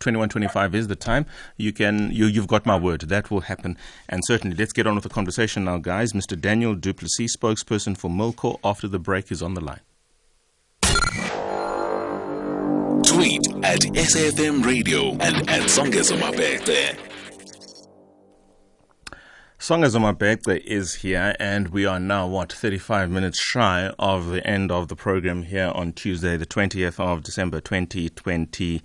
2125 0.00 0.74
is 0.74 0.88
the 0.88 0.96
time. 0.96 1.26
You 1.56 1.72
can, 1.72 2.10
you, 2.12 2.26
you've 2.26 2.46
got 2.46 2.64
my 2.64 2.78
word. 2.78 3.02
That 3.02 3.30
will 3.30 3.40
happen. 3.42 3.76
And 4.08 4.24
certainly, 4.24 4.56
let's 4.56 4.72
get 4.72 4.86
on 4.86 4.94
with 4.94 5.04
the 5.04 5.10
conversation 5.10 5.64
now, 5.64 5.78
guys. 5.78 6.12
Mr. 6.12 6.40
Daniel 6.40 6.74
du 6.74 6.94
Plessis, 6.94 7.36
spokesperson 7.36 7.96
for 7.96 8.08
Milkor, 8.10 8.58
after 8.62 8.86
the 8.86 8.98
break 8.98 9.32
is 9.32 9.42
on 9.42 9.54
the 9.54 9.60
line. 9.60 9.80
Tweet 13.04 13.46
at 13.64 13.80
SAFM 13.80 14.64
Radio 14.64 15.10
and 15.12 15.48
at 15.48 15.62
Songezo 15.62 16.18
Mabete. 16.20 16.96
Songezo 19.58 20.00
Mabete 20.00 20.58
is 20.64 20.94
here, 20.94 21.34
and 21.40 21.70
we 21.70 21.84
are 21.84 21.98
now, 21.98 22.28
what, 22.28 22.52
35 22.52 23.10
minutes 23.10 23.40
shy 23.40 23.92
of 23.98 24.28
the 24.28 24.46
end 24.46 24.70
of 24.70 24.86
the 24.86 24.94
program 24.94 25.42
here 25.42 25.72
on 25.74 25.92
Tuesday, 25.92 26.36
the 26.36 26.46
20th 26.46 27.00
of 27.00 27.24
December 27.24 27.60
2020 27.60 28.80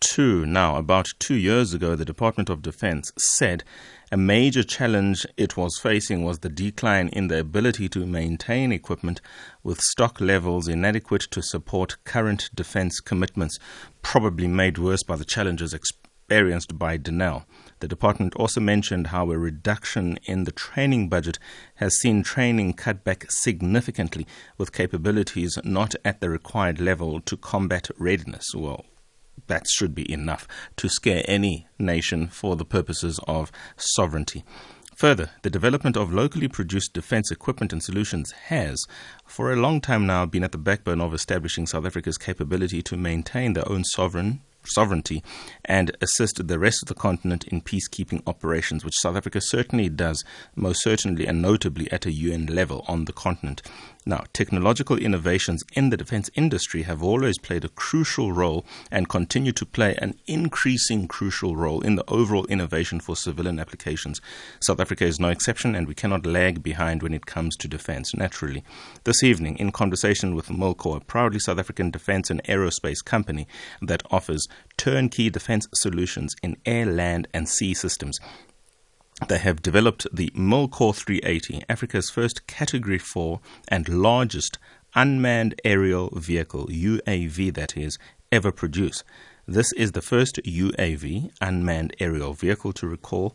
two 0.00 0.46
now, 0.46 0.76
about 0.76 1.08
two 1.18 1.34
years 1.34 1.74
ago, 1.74 1.96
the 1.96 2.04
Department 2.04 2.50
of 2.50 2.62
Defense 2.62 3.12
said 3.18 3.64
a 4.12 4.16
major 4.16 4.62
challenge 4.62 5.26
it 5.36 5.56
was 5.56 5.78
facing 5.78 6.24
was 6.24 6.38
the 6.38 6.48
decline 6.48 7.08
in 7.08 7.28
the 7.28 7.40
ability 7.40 7.88
to 7.88 8.06
maintain 8.06 8.72
equipment 8.72 9.20
with 9.62 9.80
stock 9.80 10.20
levels 10.20 10.68
inadequate 10.68 11.22
to 11.22 11.42
support 11.42 11.96
current 12.04 12.50
defense 12.54 13.00
commitments, 13.00 13.58
probably 14.02 14.46
made 14.46 14.78
worse 14.78 15.02
by 15.02 15.16
the 15.16 15.24
challenges 15.24 15.74
experienced 15.74 16.78
by 16.78 16.98
Denel. 16.98 17.44
The 17.80 17.88
department 17.88 18.34
also 18.36 18.60
mentioned 18.60 19.08
how 19.08 19.30
a 19.30 19.38
reduction 19.38 20.18
in 20.24 20.44
the 20.44 20.52
training 20.52 21.08
budget 21.08 21.38
has 21.76 21.96
seen 21.96 22.22
training 22.22 22.74
cut 22.74 23.04
back 23.04 23.26
significantly, 23.28 24.26
with 24.56 24.72
capabilities 24.72 25.58
not 25.64 25.94
at 26.04 26.20
the 26.20 26.30
required 26.30 26.80
level 26.80 27.20
to 27.20 27.36
combat 27.36 27.88
readiness. 27.98 28.54
Well, 28.54 28.84
that 29.46 29.66
should 29.68 29.94
be 29.94 30.10
enough 30.10 30.46
to 30.76 30.88
scare 30.88 31.22
any 31.26 31.66
nation 31.78 32.28
for 32.28 32.56
the 32.56 32.64
purposes 32.64 33.20
of 33.26 33.52
sovereignty. 33.76 34.44
Further, 34.96 35.30
the 35.42 35.50
development 35.50 35.94
of 35.96 36.12
locally 36.12 36.48
produced 36.48 36.94
defense 36.94 37.30
equipment 37.30 37.70
and 37.70 37.82
solutions 37.82 38.30
has, 38.46 38.86
for 39.26 39.52
a 39.52 39.56
long 39.56 39.82
time 39.82 40.06
now, 40.06 40.24
been 40.24 40.42
at 40.42 40.52
the 40.52 40.58
backbone 40.58 41.02
of 41.02 41.12
establishing 41.12 41.66
South 41.66 41.84
Africa's 41.84 42.16
capability 42.16 42.80
to 42.82 42.96
maintain 42.96 43.52
their 43.52 43.70
own 43.70 43.84
sovereign 43.84 44.40
sovereignty 44.64 45.22
and 45.64 45.96
assist 46.00 46.46
the 46.46 46.58
rest 46.58 46.82
of 46.82 46.88
the 46.88 46.94
continent 46.94 47.44
in 47.48 47.60
peacekeeping 47.60 48.22
operations, 48.26 48.84
which 48.84 48.98
South 48.98 49.16
Africa 49.16 49.40
certainly 49.40 49.88
does, 49.88 50.24
most 50.54 50.82
certainly 50.82 51.26
and 51.26 51.42
notably 51.42 51.90
at 51.92 52.06
a 52.06 52.12
UN 52.12 52.46
level 52.46 52.84
on 52.88 53.04
the 53.04 53.12
continent. 53.12 53.62
Now, 54.08 54.22
technological 54.32 54.96
innovations 54.96 55.64
in 55.72 55.90
the 55.90 55.96
defense 55.96 56.30
industry 56.36 56.82
have 56.82 57.02
always 57.02 57.38
played 57.38 57.64
a 57.64 57.68
crucial 57.68 58.32
role 58.32 58.64
and 58.88 59.08
continue 59.08 59.50
to 59.50 59.66
play 59.66 59.96
an 59.98 60.14
increasing 60.28 61.08
crucial 61.08 61.56
role 61.56 61.80
in 61.80 61.96
the 61.96 62.04
overall 62.06 62.46
innovation 62.46 63.00
for 63.00 63.16
civilian 63.16 63.58
applications. 63.58 64.20
South 64.60 64.78
Africa 64.78 65.04
is 65.04 65.18
no 65.18 65.30
exception, 65.30 65.74
and 65.74 65.88
we 65.88 65.94
cannot 65.96 66.24
lag 66.24 66.62
behind 66.62 67.02
when 67.02 67.12
it 67.12 67.26
comes 67.26 67.56
to 67.56 67.66
defense, 67.66 68.14
naturally. 68.14 68.62
This 69.02 69.24
evening, 69.24 69.56
in 69.58 69.72
conversation 69.72 70.36
with 70.36 70.50
Milkor, 70.50 70.98
a 70.98 71.00
proudly 71.00 71.40
South 71.40 71.58
African 71.58 71.90
defense 71.90 72.30
and 72.30 72.44
aerospace 72.44 73.04
company 73.04 73.48
that 73.82 74.04
offers 74.12 74.46
turnkey 74.76 75.30
defense 75.30 75.66
solutions 75.74 76.36
in 76.44 76.56
air, 76.64 76.86
land, 76.86 77.26
and 77.34 77.48
sea 77.48 77.74
systems, 77.74 78.20
they 79.28 79.38
have 79.38 79.62
developed 79.62 80.06
the 80.12 80.30
Milkor 80.36 80.94
380, 80.94 81.62
Africa's 81.70 82.10
first 82.10 82.46
Category 82.46 82.98
4 82.98 83.40
and 83.68 83.88
largest 83.88 84.58
unmanned 84.94 85.58
aerial 85.64 86.10
vehicle, 86.10 86.66
UAV 86.66 87.54
that 87.54 87.78
is, 87.78 87.98
ever 88.30 88.52
produced. 88.52 89.04
This 89.48 89.72
is 89.72 89.92
the 89.92 90.02
first 90.02 90.36
UAV, 90.44 91.30
unmanned 91.40 91.96
aerial 91.98 92.34
vehicle, 92.34 92.74
to 92.74 92.86
recall 92.86 93.34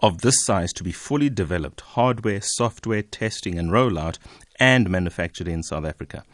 of 0.00 0.20
this 0.20 0.44
size 0.44 0.74
to 0.74 0.84
be 0.84 0.92
fully 0.92 1.30
developed, 1.30 1.80
hardware, 1.80 2.42
software 2.42 3.02
testing 3.02 3.58
and 3.58 3.70
rollout, 3.70 4.18
and 4.60 4.90
manufactured 4.90 5.48
in 5.48 5.62
South 5.62 5.86
Africa 5.86 6.24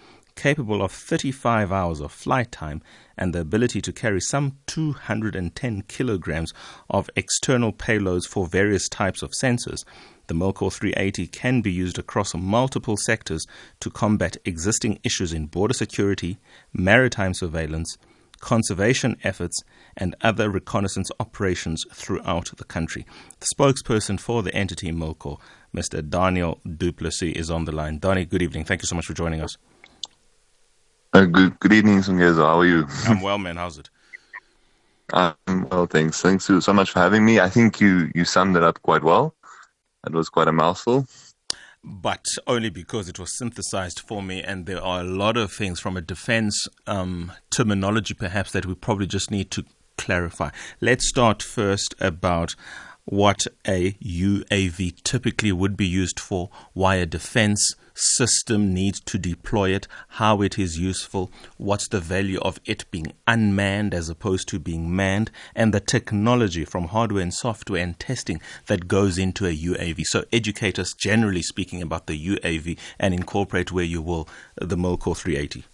capable 0.41 0.83
of 0.83 0.91
35 0.91 1.71
hours 1.71 2.01
of 2.01 2.11
flight 2.11 2.51
time 2.51 2.81
and 3.19 3.35
the 3.35 3.41
ability 3.41 3.83
to 3.83 3.93
carry 3.93 4.23
some 4.23 4.57
210 4.67 5.83
kilograms 5.83 6.55
of 6.89 7.11
external 7.15 7.75
payloads 7.75 8.27
for 8.27 8.47
various 8.47 8.89
types 8.89 9.23
of 9.23 9.33
sensors. 9.33 9.85
The 10.29 10.35
Milkor 10.35 10.73
380 10.73 11.27
can 11.27 11.61
be 11.61 11.71
used 11.71 11.99
across 11.99 12.35
multiple 12.35 12.97
sectors 12.97 13.45
to 13.81 13.91
combat 13.91 14.39
existing 14.47 14.99
issues 15.05 15.35
in 15.35 15.45
border 15.45 15.75
security, 15.75 16.39
maritime 16.73 17.35
surveillance, 17.35 17.99
conservation 18.41 19.19
efforts, 19.23 19.63
and 19.95 20.17
other 20.23 20.49
reconnaissance 20.49 21.11
operations 21.21 21.85
throughout 21.93 22.51
the 22.57 22.65
country. 22.65 23.05
The 23.41 23.47
spokesperson 23.55 24.19
for 24.19 24.43
the 24.43 24.55
entity 24.55 24.91
Milkor, 24.91 25.39
Mr. 25.77 26.09
Daniel 26.09 26.61
du 26.65 26.93
Plessis, 26.93 27.37
is 27.37 27.51
on 27.51 27.67
the 27.67 27.73
line. 27.73 27.99
Donnie, 27.99 28.25
good 28.25 28.41
evening. 28.41 28.65
Thank 28.65 28.81
you 28.81 28.87
so 28.87 28.97
much 28.97 29.05
for 29.05 29.13
joining 29.13 29.43
us. 29.43 29.59
Uh, 31.13 31.25
good, 31.25 31.59
good 31.59 31.73
evening, 31.73 31.99
Songezo. 31.99 32.47
How 32.47 32.61
are 32.61 32.67
you? 32.67 32.87
I'm 33.07 33.21
well, 33.21 33.39
man. 33.39 33.57
How's 33.57 33.79
it? 33.79 33.91
I'm 35.13 35.35
well, 35.69 35.87
thanks. 35.87 36.23
Thanks 36.23 36.45
so 36.45 36.73
much 36.73 36.93
for 36.93 37.01
having 37.01 37.25
me. 37.25 37.41
I 37.41 37.49
think 37.49 37.81
you, 37.81 38.13
you 38.15 38.25
summed 38.25 38.57
it 38.57 38.63
up 38.63 38.81
quite 38.83 39.03
well. 39.03 39.35
That 40.05 40.13
was 40.13 40.29
quite 40.29 40.47
a 40.47 40.53
mouthful. 40.53 41.09
But 41.83 42.27
only 42.47 42.71
because 42.71 43.09
it 43.09 43.19
was 43.19 43.37
synthesized 43.37 43.99
for 43.99 44.23
me, 44.23 44.41
and 44.41 44.67
there 44.67 44.81
are 44.81 45.01
a 45.01 45.05
lot 45.05 45.37
of 45.37 45.53
things 45.53 45.81
from 45.81 45.97
a 45.97 46.01
defense 46.01 46.69
um, 46.87 47.33
terminology, 47.51 48.15
perhaps, 48.15 48.53
that 48.53 48.67
we 48.67 48.75
probably 48.75 49.07
just 49.07 49.33
need 49.33 49.51
to 49.53 49.65
clarify. 49.99 50.51
Let's 50.81 51.09
start 51.09 51.43
first 51.43 51.93
about 51.99 52.55
what 53.05 53.47
a 53.67 53.93
UAV 53.95 55.03
typically 55.03 55.51
would 55.51 55.77
be 55.77 55.87
used 55.87 56.21
for, 56.21 56.51
why 56.73 56.97
a 56.97 57.07
defense 57.07 57.75
system 58.01 58.73
needs 58.73 59.01
to 59.01 59.19
deploy 59.19 59.71
it, 59.71 59.87
how 60.09 60.43
it 60.43 60.59
is 60.59 60.79
useful, 60.79 61.31
what's 61.59 61.89
the 61.89 62.01
value 62.01 62.41
of 62.41 62.59
it 62.65 62.91
being 62.91 63.13
unmanned 63.27 63.95
as 63.95 64.09
opposed 64.09 64.49
to 64.49 64.59
being 64.59 64.95
manned, 64.95 65.31
and 65.55 65.75
the 65.75 65.81
technology 65.81 66.65
from 66.65 66.89
hardware 66.89 67.23
and 67.23 67.35
software 67.35 67.83
and 67.83 67.99
testing 67.99 68.41
that 68.67 68.89
goes 68.89 69.19
into 69.19 69.47
a 69.47 69.57
UAV. 69.57 70.05
So 70.05 70.25
educate 70.33 70.79
us 70.79 70.95
generally 70.95 71.43
speaking 71.43 71.83
about 71.83 72.07
the 72.07 72.37
UAV 72.37 72.79
and 72.99 73.15
incorporate 73.15 73.73
where 73.73 73.85
you 73.85 74.03
will 74.03 74.29
the 74.57 74.77
Milkor 74.77 75.17
380. 75.17 75.65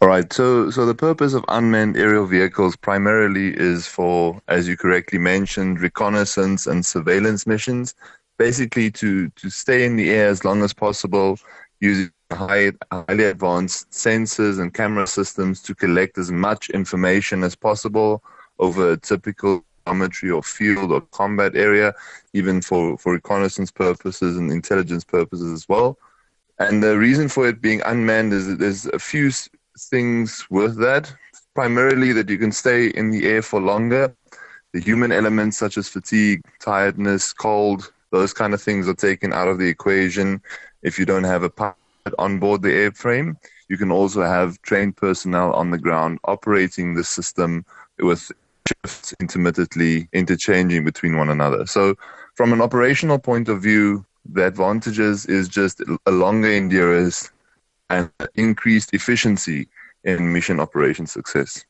All 0.00 0.06
right. 0.06 0.32
So, 0.32 0.70
so 0.70 0.86
the 0.86 0.94
purpose 0.94 1.34
of 1.34 1.44
unmanned 1.48 1.96
aerial 1.96 2.24
vehicles 2.24 2.76
primarily 2.76 3.48
is 3.56 3.88
for, 3.88 4.40
as 4.46 4.68
you 4.68 4.76
correctly 4.76 5.18
mentioned, 5.18 5.80
reconnaissance 5.80 6.68
and 6.68 6.86
surveillance 6.86 7.48
missions. 7.48 7.96
Basically, 8.38 8.90
to 8.92 9.28
to 9.30 9.50
stay 9.50 9.84
in 9.84 9.96
the 9.96 10.10
air 10.10 10.28
as 10.28 10.44
long 10.44 10.62
as 10.62 10.72
possible, 10.72 11.38
using 11.80 12.10
high, 12.32 12.72
highly 12.92 13.24
advanced 13.24 13.90
sensors 13.90 14.60
and 14.60 14.74
camera 14.74 15.06
systems 15.06 15.62
to 15.62 15.74
collect 15.74 16.18
as 16.18 16.30
much 16.30 16.70
information 16.70 17.42
as 17.42 17.54
possible 17.54 18.22
over 18.58 18.92
a 18.92 18.96
typical 18.96 19.64
geometry 19.86 20.30
or 20.30 20.42
field 20.42 20.92
or 20.92 21.00
combat 21.00 21.56
area, 21.56 21.94
even 22.34 22.60
for, 22.60 22.98
for 22.98 23.12
reconnaissance 23.12 23.70
purposes 23.70 24.36
and 24.36 24.52
intelligence 24.52 25.04
purposes 25.04 25.52
as 25.52 25.68
well. 25.68 25.98
And 26.58 26.82
the 26.82 26.98
reason 26.98 27.28
for 27.28 27.48
it 27.48 27.62
being 27.62 27.80
unmanned 27.86 28.32
is 28.32 28.46
that 28.48 28.58
there's 28.58 28.86
a 28.86 28.98
few 28.98 29.30
things 29.78 30.44
with 30.50 30.76
that. 30.78 31.14
Primarily 31.54 32.12
that 32.12 32.28
you 32.28 32.38
can 32.38 32.52
stay 32.52 32.88
in 32.88 33.10
the 33.10 33.26
air 33.26 33.42
for 33.42 33.60
longer. 33.60 34.14
The 34.74 34.80
human 34.80 35.12
elements 35.12 35.56
such 35.56 35.78
as 35.78 35.88
fatigue, 35.88 36.42
tiredness, 36.60 37.32
cold, 37.32 37.92
those 38.10 38.32
kind 38.32 38.54
of 38.54 38.62
things 38.62 38.88
are 38.88 38.94
taken 38.94 39.32
out 39.32 39.48
of 39.48 39.58
the 39.58 39.68
equation 39.68 40.40
if 40.82 40.98
you 40.98 41.04
don't 41.04 41.24
have 41.24 41.42
a 41.42 41.50
pilot 41.50 41.76
on 42.18 42.38
board 42.38 42.62
the 42.62 42.68
airframe. 42.68 43.36
You 43.68 43.76
can 43.76 43.90
also 43.90 44.22
have 44.22 44.60
trained 44.62 44.96
personnel 44.96 45.52
on 45.52 45.70
the 45.70 45.78
ground 45.78 46.18
operating 46.24 46.94
the 46.94 47.04
system 47.04 47.64
with 47.98 48.30
shifts 48.66 49.14
intermittently 49.20 50.08
interchanging 50.12 50.84
between 50.84 51.16
one 51.16 51.28
another. 51.28 51.66
So, 51.66 51.94
from 52.34 52.52
an 52.52 52.62
operational 52.62 53.18
point 53.18 53.48
of 53.48 53.60
view, 53.62 54.04
the 54.30 54.46
advantages 54.46 55.26
is 55.26 55.48
just 55.48 55.82
a 56.06 56.10
longer 56.10 56.48
endurance 56.48 57.30
and 57.90 58.10
increased 58.34 58.94
efficiency 58.94 59.68
in 60.04 60.32
mission 60.32 60.60
operation 60.60 61.06
success. 61.06 61.64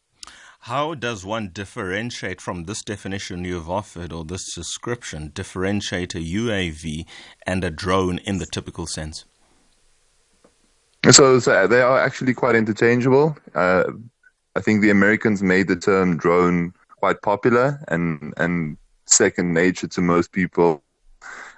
How 0.62 0.94
does 0.94 1.24
one 1.24 1.50
differentiate 1.52 2.40
from 2.40 2.64
this 2.64 2.82
definition 2.82 3.44
you've 3.44 3.70
offered 3.70 4.12
or 4.12 4.24
this 4.24 4.54
description, 4.54 5.30
differentiate 5.32 6.14
a 6.14 6.18
UAV 6.18 7.06
and 7.46 7.64
a 7.64 7.70
drone 7.70 8.18
in 8.18 8.38
the 8.38 8.46
typical 8.46 8.86
sense? 8.86 9.24
So, 11.10 11.38
so 11.38 11.66
they 11.66 11.80
are 11.80 11.98
actually 11.98 12.34
quite 12.34 12.56
interchangeable. 12.56 13.36
Uh, 13.54 13.84
I 14.56 14.60
think 14.60 14.82
the 14.82 14.90
Americans 14.90 15.42
made 15.42 15.68
the 15.68 15.76
term 15.76 16.16
drone 16.16 16.74
quite 16.98 17.22
popular 17.22 17.82
and, 17.88 18.34
and 18.36 18.76
second 19.06 19.54
nature 19.54 19.86
to 19.86 20.00
most 20.00 20.32
people. 20.32 20.82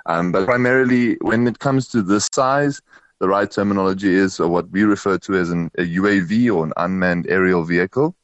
Um, 0.07 0.31
but 0.31 0.45
primarily, 0.45 1.17
when 1.23 1.47
it 1.47 1.59
comes 1.59 1.89
to 1.89 2.03
this 2.03 2.29
size, 2.33 2.81
the 3.19 3.29
right 3.29 3.51
terminology 3.51 4.15
is 4.15 4.39
what 4.39 4.71
we 4.71 4.85
refer 4.85 5.19
to 5.19 5.35
as 5.35 5.51
an, 5.51 5.71
a 5.79 5.83
UAV 5.83 6.55
or 6.55 6.65
an 6.65 6.73
unmanned 6.77 7.27
aerial 7.29 7.65
vehicle. 7.65 8.15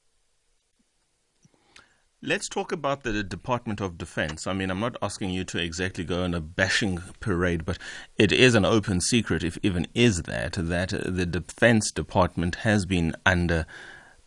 Let's 2.23 2.49
talk 2.49 2.73
about 2.73 3.03
the 3.03 3.23
Department 3.23 3.79
of 3.83 3.99
Defense. 3.99 4.47
I 4.47 4.55
mean, 4.55 4.71
I'm 4.71 4.81
not 4.81 4.97
asking 5.03 5.31
you 5.31 5.45
to 5.45 5.63
exactly 5.63 6.03
go 6.03 6.25
on 6.25 6.33
a 6.33 6.41
bashing 6.41 6.99
parade, 7.21 7.67
but 7.67 7.77
it 8.17 8.33
is 8.33 8.55
an 8.55 8.65
open 8.65 9.03
secret, 9.03 9.45
if 9.45 9.59
even 9.63 9.87
is 9.95 10.23
that, 10.23 10.55
that 10.55 10.95
the 11.05 11.27
Defense 11.27 11.91
Department 11.91 12.55
has 12.57 12.87
been 12.87 13.15
under 13.27 13.67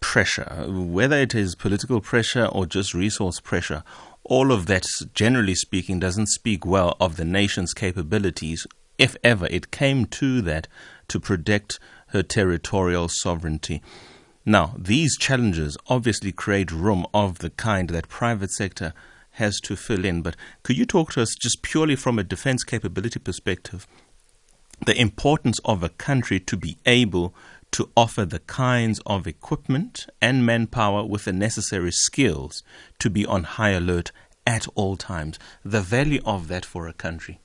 pressure, 0.02 0.66
whether 0.68 1.18
it 1.18 1.34
is 1.34 1.56
political 1.56 2.00
pressure 2.00 2.46
or 2.46 2.68
just 2.68 2.94
resource 2.94 3.40
pressure. 3.40 3.84
All 4.24 4.52
of 4.52 4.68
that, 4.68 4.86
generally 5.16 5.56
speaking, 5.56 6.00
doesn't 6.00 6.28
speak 6.28 6.68
well 6.68 6.96
of 7.00 7.18
the 7.18 7.26
nation's 7.26 7.74
capabilities, 7.74 8.68
if 9.00 9.18
ever 9.24 9.48
it 9.48 9.72
came 9.72 10.06
to 10.06 10.44
that, 10.44 10.68
to 11.08 11.20
protect 11.20 11.80
her 12.10 12.22
territorial 12.22 13.08
sovereignty. 13.10 13.82
Now, 14.46 14.74
these 14.78 15.18
challenges 15.18 15.78
obviously 15.88 16.32
create 16.32 16.72
room 16.72 17.06
of 17.14 17.40
the 17.40 17.50
kind 17.50 17.90
that 17.90 18.08
private 18.08 18.52
sector 18.52 18.94
has 19.32 19.60
to 19.62 19.76
fill 19.76 20.06
in. 20.06 20.22
But 20.22 20.36
could 20.64 20.78
you 20.78 20.86
talk 20.86 21.14
to 21.14 21.22
us 21.22 21.36
just 21.36 21.62
purely 21.62 21.96
from 21.96 22.18
a 22.18 22.24
defense 22.24 22.64
capability 22.64 23.20
perspective, 23.20 23.88
the 24.86 25.00
importance 25.00 25.60
of 25.66 25.84
a 25.84 25.90
country 25.90 26.40
to 26.40 26.58
be 26.58 26.78
able 26.86 27.34
to 27.72 27.90
offer 27.96 28.26
the 28.26 28.40
kinds 28.40 29.00
of 29.06 29.28
equipment 29.28 30.08
and 30.22 30.46
manpower 30.46 31.06
with 31.06 31.26
the 31.26 31.34
necessary 31.34 31.92
skills 31.92 32.64
to 32.98 33.10
be 33.10 33.26
on 33.26 33.44
high 33.44 33.72
alert 33.72 34.12
at 34.48 34.68
all 34.74 34.96
times, 34.98 35.38
the 35.64 35.82
value 35.82 36.22
of 36.26 36.48
that 36.48 36.66
for 36.66 36.88
a 36.88 36.94
country? 36.94 37.40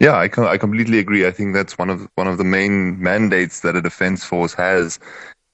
Yeah, 0.00 0.12
I, 0.12 0.30
I 0.46 0.58
completely 0.58 0.98
agree. 1.00 1.26
I 1.26 1.32
think 1.32 1.54
that's 1.54 1.76
one 1.76 1.90
of 1.90 2.08
one 2.14 2.28
of 2.28 2.38
the 2.38 2.44
main 2.44 3.00
mandates 3.02 3.60
that 3.60 3.74
a 3.74 3.82
defense 3.82 4.24
force 4.24 4.54
has, 4.54 5.00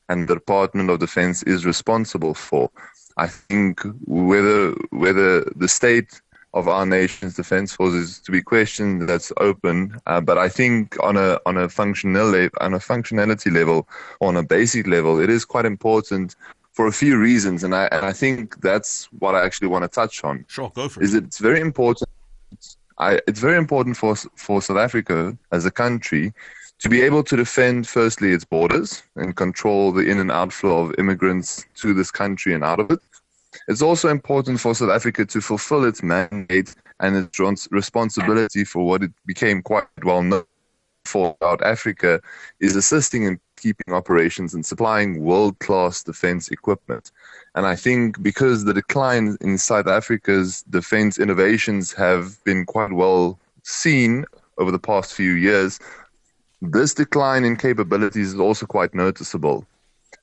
and 0.09 0.29
the 0.29 0.35
Department 0.35 0.91
of 0.91 0.99
Defense 0.99 1.43
is 1.45 1.65
responsible 1.65 2.35
for. 2.35 2.71
I 3.17 3.29
think 3.29 3.81
whether 4.05 4.73
whether 4.91 5.45
the 5.57 5.69
state 5.69 6.21
of 6.53 6.69
our 6.69 6.85
nation's 6.85 7.35
defense 7.35 7.75
force 7.75 7.95
is 7.95 8.21
to 8.21 8.31
be 8.31 8.41
questioned, 8.43 9.09
that's 9.09 9.33
open. 9.39 9.99
Uh, 10.07 10.21
but 10.21 10.37
I 10.37 10.49
think 10.51 11.03
on 11.03 11.17
a 11.17 11.41
on 11.47 11.57
a 11.57 11.69
functional 11.69 12.35
on 12.61 12.75
a 12.75 12.79
functionality 12.79 13.51
level, 13.51 13.89
on 14.21 14.37
a 14.37 14.43
basic 14.43 14.87
level, 14.87 15.21
it 15.21 15.31
is 15.31 15.47
quite 15.47 15.65
important 15.65 16.37
for 16.73 16.87
a 16.87 16.93
few 16.93 17.19
reasons, 17.19 17.65
and 17.65 17.75
I 17.75 17.87
and 17.93 18.05
I 18.05 18.13
think 18.13 18.61
that's 18.61 19.07
what 19.21 19.35
I 19.35 19.43
actually 19.45 19.69
want 19.69 19.85
to 19.85 19.89
touch 19.89 20.23
on. 20.23 20.45
Sure, 20.49 20.71
go 20.75 20.89
for 20.89 21.01
it. 21.01 21.05
Is 21.05 21.15
it's 21.15 21.39
very 21.39 21.61
important 21.61 22.11
I, 22.99 23.21
it's 23.27 23.41
very 23.41 23.57
important 23.57 23.97
for 23.97 24.15
for 24.15 24.63
South 24.63 24.79
Africa 24.79 25.37
as 25.53 25.67
a 25.67 25.71
country 25.71 26.33
to 26.79 26.89
be 26.89 27.03
able 27.03 27.23
to 27.25 27.37
defend 27.37 27.89
firstly 27.89 28.31
its 28.33 28.45
borders 28.45 29.03
and 29.17 29.37
control 29.37 29.93
the 29.93 30.03
in 30.03 30.19
and 30.19 30.31
outflow 30.31 30.87
of 30.87 30.95
immigrants 30.99 31.65
to 31.77 31.95
this 31.95 32.11
country 32.11 32.55
and 32.55 32.65
out 32.65 32.81
of 32.81 32.91
it. 32.91 33.01
It's 33.69 33.83
also 33.83 34.09
important 34.09 34.61
for 34.61 34.75
South 34.75 34.91
Africa 34.91 35.25
to 35.25 35.41
fulfill 35.41 35.85
its 35.85 36.03
mandate 36.03 36.75
and 37.01 37.17
its 37.17 37.69
responsibility 37.71 38.65
for 38.65 38.87
what 38.87 39.03
it 39.03 39.13
became 39.27 39.63
quite 39.63 39.87
well 40.03 40.23
known 40.23 40.45
for 41.05 41.37
South 41.43 41.63
Africa 41.63 42.21
is 42.61 42.77
assisting 42.77 43.25
in 43.25 43.39
keeping 43.57 43.95
operations 43.95 44.55
and 44.55 44.65
supplying 44.65 45.23
world 45.23 45.59
class 45.59 46.03
defense 46.03 46.49
equipment. 46.49 47.11
And 47.55 47.67
I 47.67 47.77
think 47.77 48.23
because 48.23 48.65
the 48.65 48.75
decline 48.75 49.37
in 49.41 49.59
South 49.59 49.87
Africa's 49.87 50.63
defense 50.69 51.19
innovations 51.19 51.93
have 51.93 52.43
been 52.45 52.67
quite 52.67 52.93
well 52.93 53.39
seen 53.63 54.25
over 54.59 54.71
the 54.71 54.79
past 54.79 55.15
few 55.15 55.33
years, 55.33 55.79
this 56.61 56.95
decline 56.95 57.45
in 57.45 57.57
capabilities 57.57 58.35
is 58.35 58.41
also 58.41 58.67
quite 58.67 58.95
noticeable. 58.95 59.67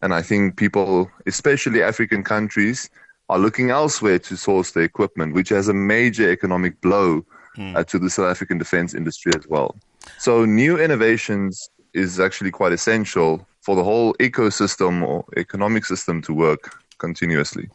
And 0.01 0.13
I 0.13 0.21
think 0.21 0.57
people, 0.57 1.09
especially 1.25 1.83
African 1.83 2.23
countries, 2.23 2.89
are 3.29 3.39
looking 3.39 3.69
elsewhere 3.69 4.19
to 4.19 4.35
source 4.35 4.71
their 4.71 4.83
equipment, 4.83 5.33
which 5.33 5.49
has 5.49 5.67
a 5.67 5.73
major 5.73 6.29
economic 6.29 6.79
blow 6.81 7.25
hmm. 7.55 7.75
uh, 7.75 7.83
to 7.85 7.99
the 7.99 8.09
South 8.09 8.29
African 8.29 8.57
defense 8.57 8.93
industry 8.93 9.31
as 9.35 9.47
well. 9.47 9.75
So, 10.17 10.45
new 10.45 10.79
innovations 10.79 11.69
is 11.93 12.19
actually 12.19 12.51
quite 12.51 12.71
essential 12.71 13.45
for 13.61 13.75
the 13.75 13.83
whole 13.83 14.13
ecosystem 14.15 15.05
or 15.07 15.25
economic 15.37 15.85
system 15.85 16.21
to 16.23 16.33
work 16.33 16.81
continuously. 16.97 17.69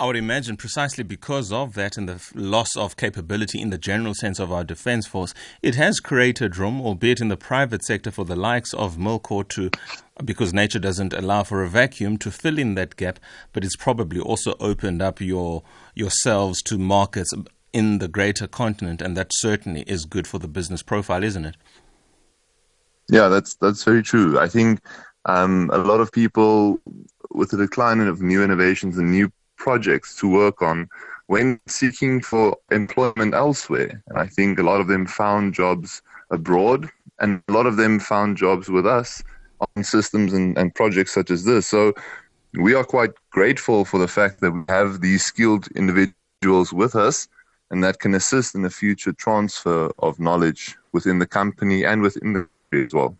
I 0.00 0.06
would 0.06 0.16
imagine 0.16 0.56
precisely 0.56 1.04
because 1.04 1.52
of 1.52 1.74
that 1.74 1.98
and 1.98 2.08
the 2.08 2.22
loss 2.34 2.74
of 2.74 2.96
capability 2.96 3.60
in 3.60 3.68
the 3.68 3.76
general 3.76 4.14
sense 4.14 4.38
of 4.38 4.50
our 4.50 4.64
defense 4.64 5.06
force, 5.06 5.34
it 5.62 5.74
has 5.74 6.00
created 6.00 6.56
room, 6.56 6.80
albeit 6.80 7.20
in 7.20 7.28
the 7.28 7.36
private 7.36 7.84
sector, 7.84 8.10
for 8.10 8.24
the 8.24 8.34
likes 8.34 8.72
of 8.72 8.96
Milkor 8.96 9.46
to, 9.50 9.70
because 10.24 10.54
nature 10.54 10.78
doesn't 10.78 11.12
allow 11.12 11.42
for 11.42 11.62
a 11.62 11.68
vacuum, 11.68 12.16
to 12.16 12.30
fill 12.30 12.58
in 12.58 12.76
that 12.76 12.96
gap. 12.96 13.18
But 13.52 13.62
it's 13.62 13.76
probably 13.76 14.20
also 14.20 14.54
opened 14.58 15.02
up 15.02 15.20
your 15.20 15.62
yourselves 15.94 16.62
to 16.62 16.78
markets 16.78 17.34
in 17.74 17.98
the 17.98 18.08
greater 18.08 18.46
continent, 18.46 19.02
and 19.02 19.14
that 19.18 19.32
certainly 19.34 19.82
is 19.82 20.06
good 20.06 20.26
for 20.26 20.38
the 20.38 20.48
business 20.48 20.82
profile, 20.82 21.22
isn't 21.22 21.44
it? 21.44 21.56
Yeah, 23.10 23.28
that's 23.28 23.56
that's 23.56 23.82
very 23.82 24.02
true. 24.02 24.38
I 24.38 24.48
think 24.48 24.80
um, 25.24 25.68
a 25.72 25.78
lot 25.78 26.00
of 26.00 26.12
people, 26.12 26.80
with 27.30 27.50
the 27.50 27.56
decline 27.56 28.00
of 28.00 28.22
new 28.22 28.42
innovations 28.42 28.98
and 28.98 29.10
new 29.10 29.32
projects 29.56 30.16
to 30.20 30.28
work 30.30 30.62
on, 30.62 30.88
went 31.26 31.60
seeking 31.66 32.20
for 32.20 32.56
employment 32.70 33.34
elsewhere, 33.34 34.00
and 34.06 34.18
I 34.18 34.26
think 34.26 34.58
a 34.58 34.62
lot 34.62 34.80
of 34.80 34.86
them 34.86 35.06
found 35.06 35.54
jobs 35.54 36.02
abroad, 36.30 36.88
and 37.18 37.42
a 37.48 37.52
lot 37.52 37.66
of 37.66 37.76
them 37.76 37.98
found 37.98 38.36
jobs 38.36 38.68
with 38.68 38.86
us 38.86 39.22
on 39.76 39.82
systems 39.82 40.32
and, 40.32 40.56
and 40.56 40.72
projects 40.74 41.12
such 41.12 41.32
as 41.32 41.44
this. 41.44 41.66
So 41.66 41.92
we 42.54 42.74
are 42.74 42.84
quite 42.84 43.10
grateful 43.30 43.84
for 43.84 43.98
the 43.98 44.08
fact 44.08 44.40
that 44.40 44.52
we 44.52 44.62
have 44.68 45.00
these 45.00 45.24
skilled 45.24 45.66
individuals 45.74 46.72
with 46.72 46.94
us 46.94 47.28
and 47.70 47.82
that 47.84 48.00
can 48.00 48.14
assist 48.14 48.54
in 48.54 48.62
the 48.62 48.70
future 48.70 49.12
transfer 49.12 49.90
of 49.98 50.18
knowledge 50.18 50.76
within 50.92 51.18
the 51.18 51.26
company 51.26 51.84
and 51.84 52.02
within 52.02 52.32
the 52.32 52.48
as 52.72 52.94
well. 52.94 53.16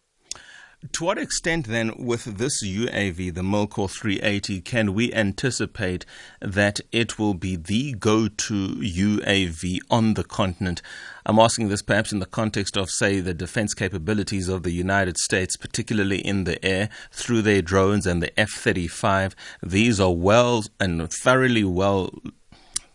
To 0.93 1.05
what 1.05 1.19
extent, 1.19 1.67
then, 1.67 1.93
with 1.99 2.39
this 2.39 2.65
UAV, 2.65 3.35
the 3.35 3.43
Milkor 3.43 3.91
380, 3.91 4.63
can 4.63 4.95
we 4.95 5.13
anticipate 5.13 6.07
that 6.41 6.81
it 6.91 7.19
will 7.19 7.35
be 7.35 7.57
the 7.57 7.93
go 7.93 8.29
to 8.29 8.69
UAV 8.77 9.77
on 9.91 10.15
the 10.15 10.25
continent? 10.25 10.81
I'm 11.27 11.39
asking 11.39 11.69
this 11.69 11.83
perhaps 11.83 12.13
in 12.13 12.19
the 12.19 12.25
context 12.25 12.79
of, 12.79 12.89
say, 12.89 13.21
the 13.21 13.35
defense 13.35 13.75
capabilities 13.75 14.49
of 14.49 14.63
the 14.63 14.71
United 14.71 15.19
States, 15.19 15.55
particularly 15.55 16.27
in 16.27 16.45
the 16.45 16.65
air, 16.65 16.89
through 17.13 17.43
their 17.43 17.61
drones 17.61 18.07
and 18.07 18.23
the 18.23 18.41
F 18.41 18.51
35. 18.51 19.37
These 19.63 20.01
are 20.01 20.15
well 20.15 20.65
and 20.81 21.13
thoroughly 21.13 21.63
well 21.63 22.11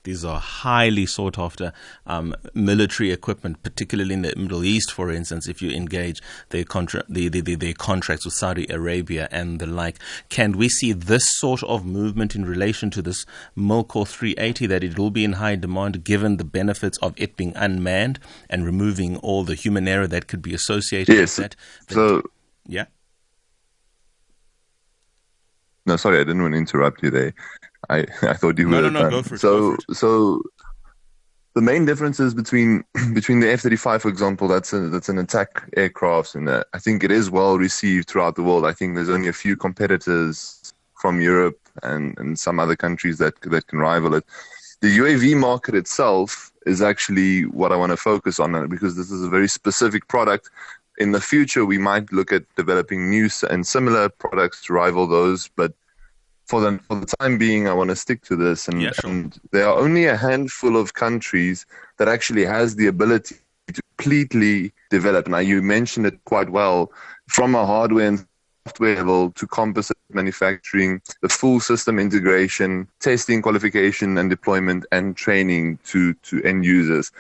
these 0.06 0.24
are 0.24 0.40
highly 0.40 1.06
sought 1.06 1.38
after 1.38 1.74
um, 2.08 2.34
military 2.54 3.12
equipment, 3.12 3.62
particularly 3.64 4.14
in 4.14 4.22
the 4.22 4.34
Middle 4.38 4.64
East, 4.64 4.92
for 4.92 5.12
instance, 5.12 5.48
if 5.48 5.62
you 5.62 5.72
engage 5.72 6.22
their, 6.50 6.64
contra- 6.64 7.04
the, 7.10 7.28
the, 7.28 7.42
the, 7.42 7.56
their 7.56 7.74
contracts 7.74 8.24
with 8.24 8.34
Saudi 8.34 8.66
Arabia 8.70 9.28
and 9.32 9.60
the 9.60 9.66
like. 9.66 10.00
Can 10.30 10.54
we 10.54 10.70
see 10.70 10.94
this 10.94 11.28
sort 11.38 11.64
of 11.64 11.86
movement 11.86 12.36
in 12.36 12.46
relation 12.46 12.90
to 12.92 13.02
this 13.02 13.26
Milkor 13.58 14.08
380 14.08 14.68
that 14.68 14.84
it 14.84 14.98
will 14.98 15.12
be 15.12 15.26
in 15.26 15.34
high 15.34 15.56
demand 15.56 16.04
given 16.04 16.38
the 16.38 16.44
benefits 16.46 16.98
of 17.00 17.14
it 17.18 17.36
being 17.36 17.54
unmanned 17.56 18.20
and 18.50 18.66
removing 18.66 19.18
all 19.18 19.44
the 19.44 19.56
human 19.56 19.88
error 19.88 20.08
that 20.08 20.28
could 20.28 20.42
be 20.42 20.54
associated 20.54 21.16
yes. 21.16 21.38
with 21.38 21.50
that? 21.50 21.56
that 21.88 21.94
so, 21.96 22.22
yeah. 22.68 22.86
No, 25.88 25.98
sorry, 25.98 26.18
I 26.20 26.24
didn't 26.24 26.42
want 26.42 26.54
to 26.54 26.58
interrupt 26.58 27.04
you 27.04 27.12
there. 27.12 27.34
I 27.90 28.00
I 28.22 28.34
thought 28.34 28.58
you 28.58 28.70
no, 28.70 28.82
would. 28.82 28.94
No, 28.94 29.02
no, 29.02 29.04
no, 29.04 29.10
go 29.10 29.24
for 29.24 29.36
it. 29.36 29.42
So 29.42 29.74
it. 29.74 29.96
so 29.96 30.42
the 31.56 31.62
main 31.62 31.86
differences 31.86 32.34
between 32.34 32.84
between 33.14 33.40
the 33.40 33.50
F 33.50 33.62
thirty 33.62 33.76
five, 33.76 34.02
for 34.02 34.10
example, 34.10 34.48
that's 34.48 34.74
a, 34.74 34.82
that's 34.90 35.10
an 35.10 35.18
attack 35.18 35.70
aircraft, 35.76 36.36
and 36.36 36.50
uh, 36.50 36.64
I 36.74 36.80
think 36.80 37.04
it 37.04 37.12
is 37.12 37.30
well 37.30 37.58
received 37.58 38.10
throughout 38.10 38.36
the 38.36 38.44
world. 38.44 38.66
I 38.66 38.74
think 38.74 38.96
there's 38.96 39.10
only 39.10 39.30
a 39.30 39.34
few 39.34 39.56
competitors 39.56 40.74
from 40.96 41.22
Europe 41.22 41.60
and, 41.84 42.18
and 42.18 42.40
some 42.40 42.60
other 42.60 42.76
countries 42.76 43.18
that 43.18 43.40
that 43.42 43.68
can 43.68 43.80
rival 43.80 44.16
it. 44.16 44.26
The 44.82 44.98
UAV 44.98 45.38
market 45.38 45.76
itself 45.76 46.52
is 46.66 46.82
actually 46.82 47.44
what 47.44 47.72
I 47.72 47.76
want 47.76 47.92
to 47.92 47.98
focus 47.98 48.40
on 48.40 48.56
uh, 48.56 48.68
because 48.68 48.96
this 48.96 49.12
is 49.12 49.24
a 49.24 49.30
very 49.30 49.48
specific 49.48 50.08
product. 50.08 50.50
In 50.98 51.12
the 51.12 51.22
future, 51.22 51.66
we 51.66 51.78
might 51.78 52.12
look 52.12 52.32
at 52.32 52.44
developing 52.56 53.10
new 53.10 53.30
and 53.50 53.66
similar 53.68 54.10
products 54.10 54.64
to 54.66 54.74
rival 54.74 55.08
those, 55.08 55.50
but 55.56 55.74
for 56.46 56.62
the 56.62 56.80
for 56.88 56.96
the 57.00 57.08
time 57.20 57.38
being, 57.38 57.68
I 57.68 57.74
want 57.74 57.90
to 57.90 57.96
stick 57.96 58.24
to 58.26 58.36
this. 58.36 58.68
And, 58.68 58.82
yeah, 58.82 58.92
sure. 58.92 59.10
and 59.10 59.40
there 59.52 59.68
are 59.68 59.78
only 59.78 60.06
a 60.06 60.16
handful 60.16 60.78
of 60.78 60.94
countries 60.94 61.66
that 61.98 62.08
actually 62.08 62.46
has 62.46 62.76
the 62.76 62.88
ability 62.88 63.36
to 63.74 63.82
completely 63.98 64.72
develop. 64.90 65.28
Now, 65.28 65.40
you 65.40 65.62
mentioned 65.62 66.06
it 66.06 66.24
quite 66.26 66.50
well 66.50 66.92
from 67.28 67.56
a 67.56 67.66
hardware 67.66 68.08
and 68.08 68.26
software 68.68 68.96
level 68.96 69.32
to 69.32 69.48
composite 69.48 69.98
manufacturing, 70.10 71.02
the 71.22 71.30
full 71.30 71.60
system 71.60 72.00
integration, 72.00 72.88
testing, 73.00 73.42
qualification, 73.42 74.18
and 74.18 74.30
deployment, 74.30 74.86
and 74.92 75.16
training 75.18 75.80
to 75.86 76.14
to 76.14 76.42
end 76.44 76.66
users. 76.66 77.12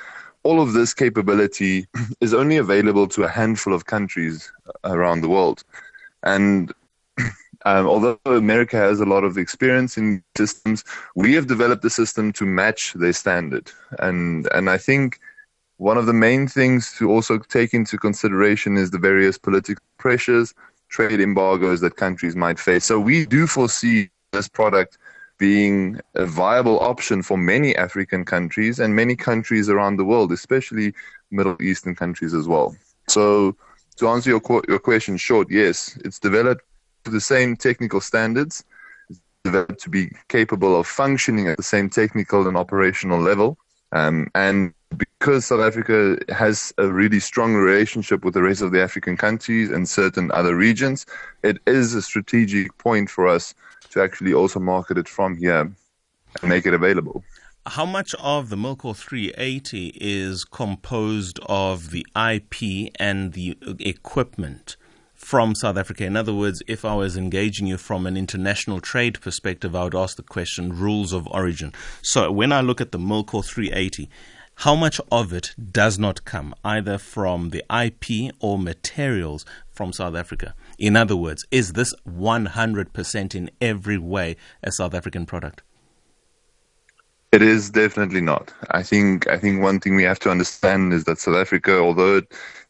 All 0.43 0.61
of 0.61 0.73
this 0.73 0.93
capability 0.93 1.87
is 2.21 2.33
only 2.33 2.57
available 2.57 3.07
to 3.07 3.23
a 3.23 3.27
handful 3.27 3.73
of 3.73 3.85
countries 3.85 4.51
uh, 4.67 4.91
around 4.91 5.21
the 5.21 5.29
world. 5.29 5.63
And 6.21 6.71
Um, 7.65 7.87
although 7.87 8.19
America 8.25 8.77
has 8.77 8.99
a 8.99 9.05
lot 9.05 9.23
of 9.23 9.37
experience 9.37 9.97
in 9.97 10.23
systems, 10.37 10.83
we 11.15 11.33
have 11.33 11.47
developed 11.47 11.81
the 11.81 11.89
system 11.89 12.31
to 12.33 12.45
match 12.45 12.93
their 12.93 13.13
standard. 13.13 13.71
And, 13.97 14.47
and 14.53 14.69
I 14.69 14.77
think 14.77 15.19
one 15.77 15.97
of 15.97 16.05
the 16.05 16.13
main 16.13 16.47
things 16.47 16.93
to 16.99 17.09
also 17.09 17.39
take 17.39 17.73
into 17.73 17.97
consideration 17.97 18.77
is 18.77 18.91
the 18.91 18.99
various 18.99 19.39
political 19.39 19.83
pressures, 19.97 20.53
trade 20.89 21.19
embargoes 21.19 21.81
that 21.81 21.95
countries 21.95 22.35
might 22.35 22.59
face. 22.59 22.85
So 22.85 22.99
we 22.99 23.25
do 23.25 23.47
foresee 23.47 24.09
this 24.31 24.47
product 24.47 24.99
being 25.37 25.99
a 26.13 26.25
viable 26.25 26.79
option 26.79 27.23
for 27.23 27.37
many 27.37 27.75
African 27.75 28.25
countries 28.25 28.79
and 28.79 28.95
many 28.95 29.15
countries 29.15 29.69
around 29.69 29.97
the 29.97 30.05
world, 30.05 30.31
especially 30.31 30.93
Middle 31.31 31.61
Eastern 31.61 31.95
countries 31.95 32.33
as 32.33 32.47
well. 32.47 32.75
So, 33.09 33.55
to 33.97 34.07
answer 34.07 34.29
your 34.29 34.41
your 34.67 34.79
question 34.79 35.17
short, 35.17 35.49
yes, 35.49 35.97
it's 36.05 36.19
developed 36.19 36.63
to 37.05 37.11
the 37.11 37.21
same 37.21 37.55
technical 37.55 38.01
standards, 38.01 38.63
developed 39.43 39.79
to 39.81 39.89
be 39.89 40.11
capable 40.27 40.77
of 40.77 40.87
functioning 40.87 41.47
at 41.47 41.57
the 41.57 41.63
same 41.63 41.89
technical 41.89 42.47
and 42.47 42.57
operational 42.57 43.19
level, 43.19 43.57
um, 43.91 44.27
and 44.35 44.73
because 44.97 45.45
South 45.45 45.61
Africa 45.61 46.17
has 46.29 46.73
a 46.77 46.87
really 46.87 47.19
strong 47.19 47.53
relationship 47.53 48.23
with 48.23 48.33
the 48.33 48.41
rest 48.41 48.61
of 48.61 48.71
the 48.71 48.81
African 48.81 49.17
countries 49.17 49.69
and 49.69 49.87
certain 49.87 50.31
other 50.31 50.55
regions, 50.55 51.05
it 51.43 51.57
is 51.65 51.93
a 51.93 52.01
strategic 52.01 52.77
point 52.77 53.09
for 53.09 53.27
us 53.27 53.53
to 53.91 54.01
actually 54.01 54.33
also 54.33 54.59
market 54.59 54.97
it 54.97 55.07
from 55.07 55.37
here 55.37 55.61
and 56.41 56.49
make 56.49 56.65
it 56.65 56.73
available. 56.73 57.23
How 57.67 57.85
much 57.85 58.13
of 58.15 58.49
the 58.49 58.55
Milkor 58.55 58.95
380 58.95 59.93
is 59.99 60.45
composed 60.45 61.39
of 61.47 61.89
the 61.89 62.05
IP 62.15 62.93
and 62.99 63.33
the 63.33 63.57
equipment 63.79 64.77
from 65.25 65.55
South 65.55 65.75
Africa? 65.75 66.05
In 66.05 66.15
other 66.15 66.35
words, 66.35 66.61
if 66.67 66.85
I 66.85 66.93
was 66.93 67.17
engaging 67.17 67.65
you 67.65 67.77
from 67.77 68.05
an 68.05 68.15
international 68.15 68.79
trade 68.79 69.19
perspective, 69.21 69.75
I 69.75 69.83
would 69.83 69.95
ask 69.95 70.17
the 70.17 70.23
question 70.23 70.77
rules 70.77 71.13
of 71.13 71.27
origin. 71.31 71.73
So 72.03 72.31
when 72.31 72.51
I 72.51 72.61
look 72.61 72.79
at 72.79 72.91
the 72.91 72.99
Milkor 72.99 73.43
380, 73.43 74.07
how 74.57 74.75
much 74.75 75.01
of 75.11 75.33
it 75.33 75.55
does 75.71 75.97
not 75.97 76.25
come 76.25 76.53
either 76.63 76.99
from 76.99 77.49
the 77.49 77.63
IP 77.73 78.35
or 78.39 78.59
materials 78.59 79.47
from 79.71 79.91
South 79.91 80.13
Africa? 80.13 80.53
In 80.77 80.95
other 80.95 81.15
words, 81.15 81.43
is 81.49 81.73
this 81.73 81.95
100% 82.07 83.35
in 83.35 83.49
every 83.59 83.97
way 83.97 84.35
a 84.61 84.71
South 84.71 84.93
African 84.93 85.25
product? 85.25 85.63
It 87.31 87.41
is 87.41 87.71
definitely 87.71 88.21
not. 88.21 88.53
I 88.69 88.83
think 88.83 89.27
I 89.27 89.37
think 89.39 89.61
one 89.61 89.79
thing 89.79 89.95
we 89.95 90.03
have 90.03 90.19
to 90.19 90.29
understand 90.29 90.93
is 90.93 91.03
that 91.05 91.17
South 91.17 91.35
Africa, 91.35 91.79
although 91.79 92.21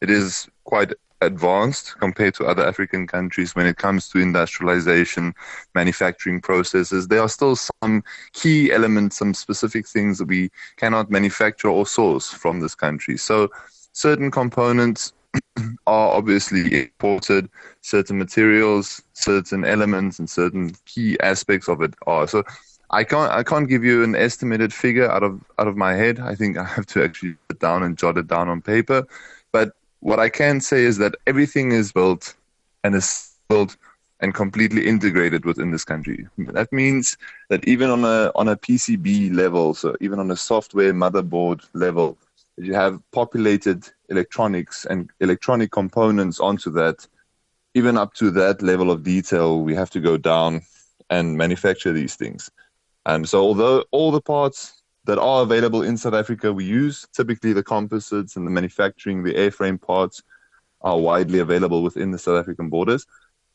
it 0.01 0.09
is 0.09 0.47
quite 0.63 0.93
advanced 1.22 1.98
compared 2.00 2.34
to 2.36 2.45
other 2.45 2.65
African 2.65 3.07
countries 3.07 3.55
when 3.55 3.65
it 3.65 3.77
comes 3.77 4.10
to 4.10 4.19
industrialization, 4.19 5.34
manufacturing 5.74 6.41
processes, 6.41 7.07
there 7.07 7.22
are 7.22 7.29
still 7.29 7.55
some 7.55 8.03
key 8.34 8.72
elements, 8.72 9.17
some 9.17 9.34
specific 9.34 9.88
things 9.88 10.17
that 10.17 10.27
we 10.27 10.50
cannot 10.77 11.10
manufacture 11.10 11.69
or 11.69 11.86
source 11.86 12.29
from 12.29 12.60
this 12.60 12.75
country. 12.75 13.17
So 13.17 13.50
certain 13.93 14.31
components 14.31 15.13
are 15.88 16.12
obviously 16.12 16.81
imported, 16.84 17.50
certain 17.81 18.17
materials, 18.17 19.01
certain 19.13 19.65
elements, 19.65 20.19
and 20.19 20.29
certain 20.29 20.74
key 20.86 21.17
aspects 21.19 21.67
of 21.67 21.81
it 21.81 21.93
are. 22.07 22.27
So 22.27 22.43
I 22.91 23.03
can't 23.03 23.31
I 23.31 23.43
can't 23.43 23.67
give 23.67 23.84
you 23.84 24.03
an 24.03 24.15
estimated 24.15 24.74
figure 24.74 25.10
out 25.10 25.24
of 25.24 25.43
out 25.57 25.67
of 25.67 25.75
my 25.75 25.93
head. 25.95 26.19
I 26.19 26.36
think 26.36 26.57
I 26.57 26.63
have 26.63 26.86
to 26.88 27.03
actually 27.03 27.36
sit 27.50 27.60
down 27.60 27.84
and 27.84 27.98
jot 27.98 28.17
it 28.17 28.27
down 28.27 28.48
on 28.48 28.62
paper. 28.62 29.05
But 29.51 29.74
what 29.99 30.19
I 30.19 30.29
can 30.29 30.61
say 30.61 30.83
is 30.83 30.97
that 30.97 31.15
everything 31.27 31.71
is 31.71 31.91
built 31.91 32.35
and 32.83 32.95
is 32.95 33.31
built 33.49 33.77
and 34.19 34.33
completely 34.33 34.87
integrated 34.87 35.45
within 35.45 35.71
this 35.71 35.83
country. 35.83 36.27
That 36.37 36.71
means 36.71 37.17
that 37.49 37.67
even 37.67 37.89
on 37.89 38.05
a 38.05 38.31
on 38.35 38.47
a 38.47 38.55
PCB 38.55 39.33
level, 39.35 39.73
so 39.73 39.95
even 40.01 40.19
on 40.19 40.31
a 40.31 40.35
software 40.35 40.93
motherboard 40.93 41.67
level, 41.73 42.17
you 42.57 42.73
have 42.73 42.99
populated 43.11 43.89
electronics 44.09 44.85
and 44.85 45.09
electronic 45.19 45.71
components 45.71 46.39
onto 46.39 46.71
that. 46.71 47.07
Even 47.73 47.97
up 47.97 48.13
to 48.13 48.31
that 48.31 48.61
level 48.61 48.89
of 48.89 49.03
detail, 49.03 49.61
we 49.61 49.75
have 49.75 49.89
to 49.89 49.99
go 49.99 50.15
down 50.15 50.61
and 51.09 51.37
manufacture 51.37 51.91
these 51.91 52.15
things. 52.15 52.49
Um, 53.05 53.25
so 53.25 53.41
although 53.41 53.83
all 53.91 54.11
the 54.11 54.21
parts 54.21 54.75
that 55.05 55.19
are 55.19 55.43
available 55.43 55.83
in 55.83 55.97
South 55.97 56.13
Africa 56.13 56.51
we 56.51 56.65
use, 56.65 57.07
typically 57.13 57.53
the 57.53 57.63
composites 57.63 58.35
and 58.35 58.45
the 58.45 58.51
manufacturing, 58.51 59.24
the 59.24 59.33
airframe 59.33 59.81
parts 59.81 60.21
are 60.81 61.00
widely 61.00 61.39
available 61.39 61.83
within 61.83 62.12
the 62.12 62.19
South 62.19 62.39
African 62.39 62.69
borders. 62.69 63.05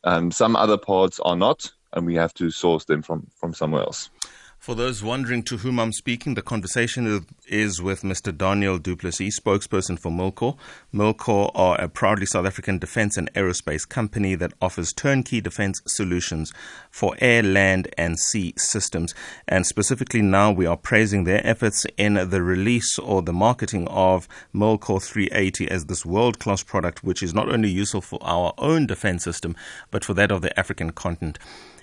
Um, 0.05 0.31
some 0.31 0.57
other 0.57 0.79
parts 0.79 1.21
are 1.21 1.37
not, 1.37 1.71
and 1.93 2.07
we 2.07 2.15
have 2.15 2.33
to 2.35 2.51
source 2.51 2.85
them 2.85 3.03
from, 3.03 3.27
from 3.37 3.53
somewhere 3.53 3.83
else. 3.83 4.11
For 4.61 4.75
those 4.75 5.03
wondering 5.03 5.43
to 5.45 5.57
whom 5.57 5.81
I'm 5.81 5.91
speaking, 5.91 6.35
the 6.35 6.43
conversation 6.43 7.25
is 7.49 7.81
with 7.81 8.03
Mr. 8.03 8.37
Daniel 8.37 8.77
du 8.77 8.95
Plessis, 8.95 9.41
spokesperson 9.41 9.99
for 9.99 10.13
Milkor. 10.13 10.59
Milkor 10.93 11.51
are 11.55 11.81
a 11.81 11.89
proudly 11.89 12.27
South 12.27 12.45
African 12.45 12.79
defense 12.79 13.17
and 13.17 13.33
aerospace 13.33 13.89
company 13.89 14.35
that 14.35 14.53
offers 14.61 14.93
turnkey 14.93 15.41
defense 15.41 15.81
solutions 15.87 16.53
for 16.91 17.17
air, 17.23 17.43
land, 17.43 17.89
and 17.97 18.19
sea 18.19 18.53
systems. 18.59 19.15
And 19.49 19.67
specifically 19.67 20.21
now, 20.21 20.53
we 20.53 20.67
are 20.67 20.77
praising 20.77 21.25
their 21.25 21.41
efforts 21.43 21.87
in 21.97 22.29
the 22.29 22.43
release 22.43 22.99
or 22.99 23.23
the 23.23 23.33
marketing 23.33 23.89
of 23.89 24.29
Milkor 24.55 25.03
380 25.03 25.71
as 25.71 25.87
this 25.87 26.05
world 26.05 26.39
class 26.39 26.63
product, 26.63 27.03
which 27.03 27.23
is 27.23 27.33
not 27.33 27.49
only 27.49 27.71
useful 27.71 28.03
for 28.03 28.19
our 28.21 28.53
own 28.59 28.87
defense 28.87 29.25
system, 29.25 29.57
but 29.91 30.05
for 30.05 30.13
that 30.13 30.31
of 30.31 30.43
the 30.43 30.61
African 30.61 30.91
continent. 30.91 31.39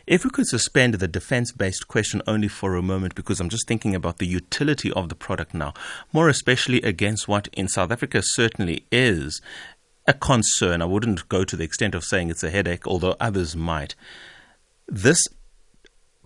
If 0.07 0.23
we 0.23 0.29
could 0.29 0.47
suspend 0.47 0.93
the 0.93 1.07
defense 1.09 1.51
based 1.51 1.89
question 1.89 2.21
only 2.25 2.47
for 2.47 2.75
a 2.75 2.81
moment, 2.81 3.13
because 3.13 3.41
I'm 3.41 3.49
just 3.49 3.67
thinking 3.67 3.93
about 3.93 4.19
the 4.19 4.25
utility 4.25 4.89
of 4.93 5.09
the 5.09 5.15
product 5.15 5.53
now, 5.53 5.73
more 6.13 6.29
especially 6.29 6.81
against 6.81 7.27
what 7.27 7.49
in 7.51 7.67
South 7.67 7.91
Africa 7.91 8.21
certainly 8.23 8.85
is 8.89 9.41
a 10.07 10.13
concern. 10.13 10.81
I 10.81 10.85
wouldn't 10.85 11.27
go 11.27 11.43
to 11.43 11.57
the 11.57 11.65
extent 11.65 11.93
of 11.93 12.05
saying 12.05 12.29
it's 12.29 12.43
a 12.43 12.49
headache, 12.49 12.87
although 12.87 13.17
others 13.19 13.53
might. 13.53 13.95
This 14.87 15.27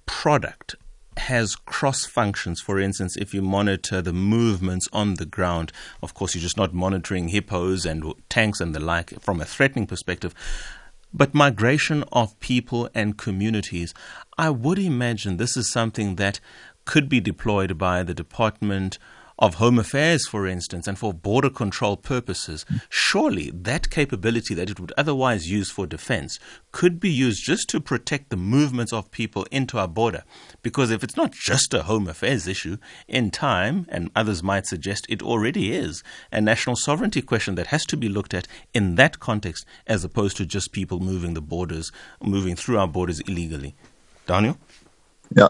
product 0.05 0.75
has 1.17 1.55
cross 1.55 2.05
functions. 2.05 2.61
For 2.61 2.79
instance, 2.79 3.17
if 3.17 3.33
you 3.33 3.41
monitor 3.41 3.99
the 3.99 4.13
movements 4.13 4.87
on 4.93 5.15
the 5.15 5.25
ground, 5.25 5.71
of 6.03 6.13
course, 6.13 6.35
you're 6.35 6.41
just 6.43 6.55
not 6.55 6.71
monitoring 6.71 7.29
hippos 7.29 7.87
and 7.87 8.13
tanks 8.29 8.61
and 8.61 8.75
the 8.75 8.79
like 8.79 9.19
from 9.21 9.41
a 9.41 9.45
threatening 9.45 9.87
perspective. 9.87 10.35
But 11.13 11.33
migration 11.33 12.03
of 12.11 12.39
people 12.39 12.89
and 12.95 13.17
communities, 13.17 13.93
I 14.37 14.49
would 14.49 14.79
imagine 14.79 15.37
this 15.37 15.57
is 15.57 15.71
something 15.71 16.15
that 16.15 16.39
could 16.85 17.09
be 17.09 17.19
deployed 17.19 17.77
by 17.77 18.03
the 18.03 18.13
Department 18.13 18.97
of 19.41 19.55
Home 19.55 19.79
Affairs, 19.79 20.27
for 20.27 20.45
instance, 20.45 20.87
and 20.87 20.99
for 20.99 21.11
border 21.11 21.49
control 21.49 21.97
purposes, 21.97 22.63
surely 22.89 23.49
that 23.49 23.89
capability 23.89 24.53
that 24.53 24.69
it 24.69 24.79
would 24.79 24.93
otherwise 24.95 25.49
use 25.49 25.71
for 25.71 25.87
defense 25.87 26.39
could 26.71 26.99
be 26.99 27.09
used 27.09 27.43
just 27.43 27.67
to 27.69 27.81
protect 27.81 28.29
the 28.29 28.37
movements 28.37 28.93
of 28.93 29.09
people 29.09 29.47
into 29.49 29.79
our 29.79 29.87
border. 29.87 30.23
Because 30.61 30.91
if 30.91 31.03
it's 31.03 31.17
not 31.17 31.31
just 31.31 31.73
a 31.73 31.81
Home 31.83 32.07
Affairs 32.07 32.47
issue, 32.47 32.77
in 33.07 33.31
time, 33.31 33.87
and 33.89 34.11
others 34.15 34.43
might 34.43 34.67
suggest 34.67 35.07
it 35.09 35.23
already 35.23 35.73
is, 35.73 36.03
a 36.31 36.39
national 36.39 36.75
sovereignty 36.75 37.23
question 37.23 37.55
that 37.55 37.67
has 37.67 37.83
to 37.87 37.97
be 37.97 38.07
looked 38.07 38.35
at 38.35 38.47
in 38.75 38.93
that 38.95 39.19
context 39.19 39.65
as 39.87 40.03
opposed 40.03 40.37
to 40.37 40.45
just 40.45 40.71
people 40.71 40.99
moving 40.99 41.33
the 41.33 41.41
borders, 41.41 41.91
moving 42.21 42.55
through 42.55 42.77
our 42.77 42.87
borders 42.87 43.19
illegally. 43.21 43.73
Daniel? 44.27 44.59
Yeah. 45.35 45.47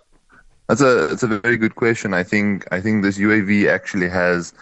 That's 0.72 0.80
a 0.80 1.08
that's 1.08 1.24
a 1.24 1.28
very 1.28 1.58
good 1.58 1.75
question. 1.75 2.13
I 2.13 2.24
think 2.24 2.66
I 2.72 2.80
think 2.80 3.04
this 3.04 3.18
UAV 3.18 3.68
actually 3.68 4.08
has 4.08 4.54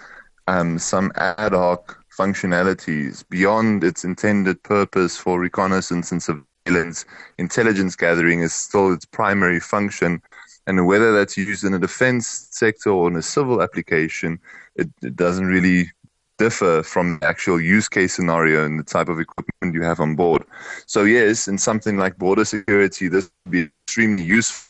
um, 0.48 0.80
some 0.80 1.12
ad 1.16 1.54
hoc 1.54 2.04
functionalities 2.18 3.24
beyond 3.30 3.84
its 3.84 4.04
intended 4.04 4.64
purpose 4.64 5.16
for 5.18 5.40
reconnaissance 5.40 6.12
and 6.12 6.24
surveillance. 6.24 7.06
Intelligence 7.38 7.96
gathering 7.96 8.42
is 8.42 8.56
still 8.56 8.92
its 8.92 9.06
primary 9.06 9.60
function, 9.60 10.20
and 10.66 10.88
whether 10.88 11.14
that's 11.14 11.38
used 11.38 11.64
in 11.64 11.76
a 11.76 11.80
defense 11.80 12.48
sector 12.50 12.90
or 12.90 13.08
in 13.08 13.16
a 13.16 13.22
civil 13.22 13.62
application, 13.62 14.40
it, 14.78 14.90
it 15.04 15.16
doesn't 15.16 15.46
really 15.46 15.92
differ 16.40 16.82
from 16.82 17.20
the 17.20 17.28
actual 17.28 17.62
use 17.62 17.88
case 17.88 18.16
scenario 18.16 18.66
and 18.66 18.80
the 18.80 18.84
type 18.84 19.10
of 19.10 19.20
equipment 19.20 19.76
you 19.76 19.84
have 19.84 20.00
on 20.00 20.16
board. 20.16 20.44
So 20.88 21.04
yes, 21.04 21.48
in 21.48 21.60
something 21.60 21.98
like 21.98 22.18
border 22.18 22.46
security, 22.46 23.10
this 23.10 23.30
would 23.46 23.52
be 23.52 23.70
extremely 23.86 24.24
useful 24.24 24.69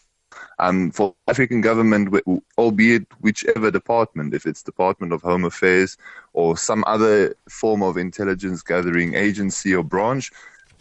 um, 0.60 0.92
for 0.92 1.16
African 1.28 1.62
government, 1.62 2.14
albeit 2.58 3.08
whichever 3.22 3.72
department, 3.72 4.34
if 4.34 4.46
it's 4.46 4.62
Department 4.62 5.14
of 5.14 5.22
Home 5.22 5.46
Affairs 5.46 5.98
or 6.34 6.58
some 6.58 6.84
other 6.86 7.36
form 7.50 7.82
of 7.82 7.98
intelligence 7.98 8.62
gathering 8.62 9.16
agency 9.16 9.74
or 9.74 9.84
branch, 9.84 10.32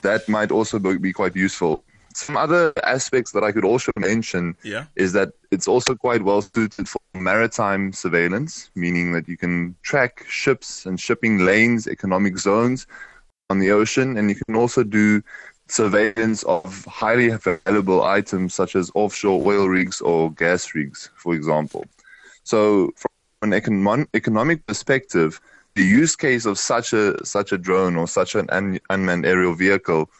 that 0.03 0.29
might 0.29 0.51
also 0.51 0.79
be 0.79 1.13
quite 1.13 1.37
useful. 1.37 1.85
Some 2.15 2.37
other 2.37 2.73
aspects 2.83 3.31
that 3.33 3.45
I 3.45 3.53
could 3.53 3.65
also 3.65 3.93
mention 3.97 4.57
yeah. 4.65 4.87
is 4.97 5.13
that 5.13 5.35
it's 5.53 5.69
also 5.69 5.95
quite 5.95 6.23
well 6.23 6.43
suited 6.43 6.89
for 6.89 7.01
maritime 7.15 7.93
surveillance, 7.93 8.71
meaning 8.75 9.13
that 9.13 9.29
you 9.29 9.37
can 9.37 9.77
track 9.83 10.25
ships 10.29 10.87
and 10.87 10.99
shipping 10.99 11.39
lanes, 11.39 11.87
economic 11.87 12.39
zones 12.39 12.89
on 13.51 13.61
the 13.61 13.71
ocean, 13.71 14.17
and 14.17 14.29
you 14.29 14.37
can 14.37 14.57
also 14.57 14.83
do 14.83 15.23
surveillance 15.69 16.43
of 16.45 16.85
highly 16.87 17.31
valuable 17.31 18.03
items 18.03 18.55
such 18.55 18.75
as 18.75 18.91
offshore 18.95 19.47
oil 19.47 19.69
rigs 19.69 20.01
or 20.01 20.33
gas 20.33 20.75
rigs, 20.75 21.11
for 21.15 21.35
example. 21.35 21.85
So, 22.45 22.93
from 22.97 23.53
an 23.53 23.61
econ- 23.61 24.09
economic 24.15 24.67
perspective, 24.67 25.41
the 25.75 25.85
use 25.85 26.17
case 26.17 26.45
of 26.47 26.59
such 26.59 26.93
a 26.93 27.25
such 27.25 27.53
a 27.53 27.59
drone 27.59 27.97
or 27.97 28.09
such 28.09 28.35
an 28.35 28.49
un- 28.51 28.81
unmanned 28.91 29.27
aerial 29.27 29.55
vehicle 29.55 30.11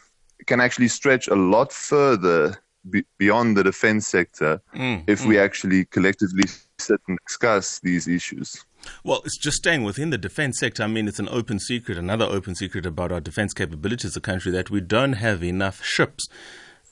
can 0.45 0.61
actually 0.61 0.87
stretch 0.87 1.27
a 1.27 1.35
lot 1.35 1.73
further 1.73 2.57
be- 2.89 3.05
beyond 3.17 3.57
the 3.57 3.63
defense 3.63 4.07
sector 4.07 4.61
mm, 4.73 5.03
if 5.07 5.21
mm. 5.21 5.27
we 5.27 5.39
actually 5.39 5.85
collectively 5.85 6.43
sit 6.77 7.01
and 7.07 7.17
discuss 7.27 7.79
these 7.79 8.07
issues. 8.07 8.63
Well, 9.03 9.21
it's 9.25 9.37
just 9.37 9.57
staying 9.57 9.83
within 9.83 10.09
the 10.09 10.17
defense 10.17 10.59
sector. 10.59 10.83
I 10.83 10.87
mean, 10.87 11.07
it's 11.07 11.19
an 11.19 11.29
open 11.29 11.59
secret, 11.59 11.97
another 11.97 12.25
open 12.25 12.55
secret 12.55 12.85
about 12.85 13.11
our 13.11 13.21
defense 13.21 13.53
capabilities 13.53 14.11
as 14.11 14.17
a 14.17 14.21
country 14.21 14.51
that 14.51 14.69
we 14.69 14.81
don't 14.81 15.13
have 15.13 15.43
enough 15.43 15.83
ships. 15.83 16.27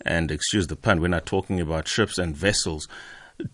And 0.05 0.31
excuse 0.31 0.67
the 0.67 0.75
pun, 0.75 1.01
we're 1.01 1.07
not 1.07 1.25
talking 1.25 1.59
about 1.59 1.87
ships 1.87 2.17
and 2.17 2.35
vessels 2.35 2.87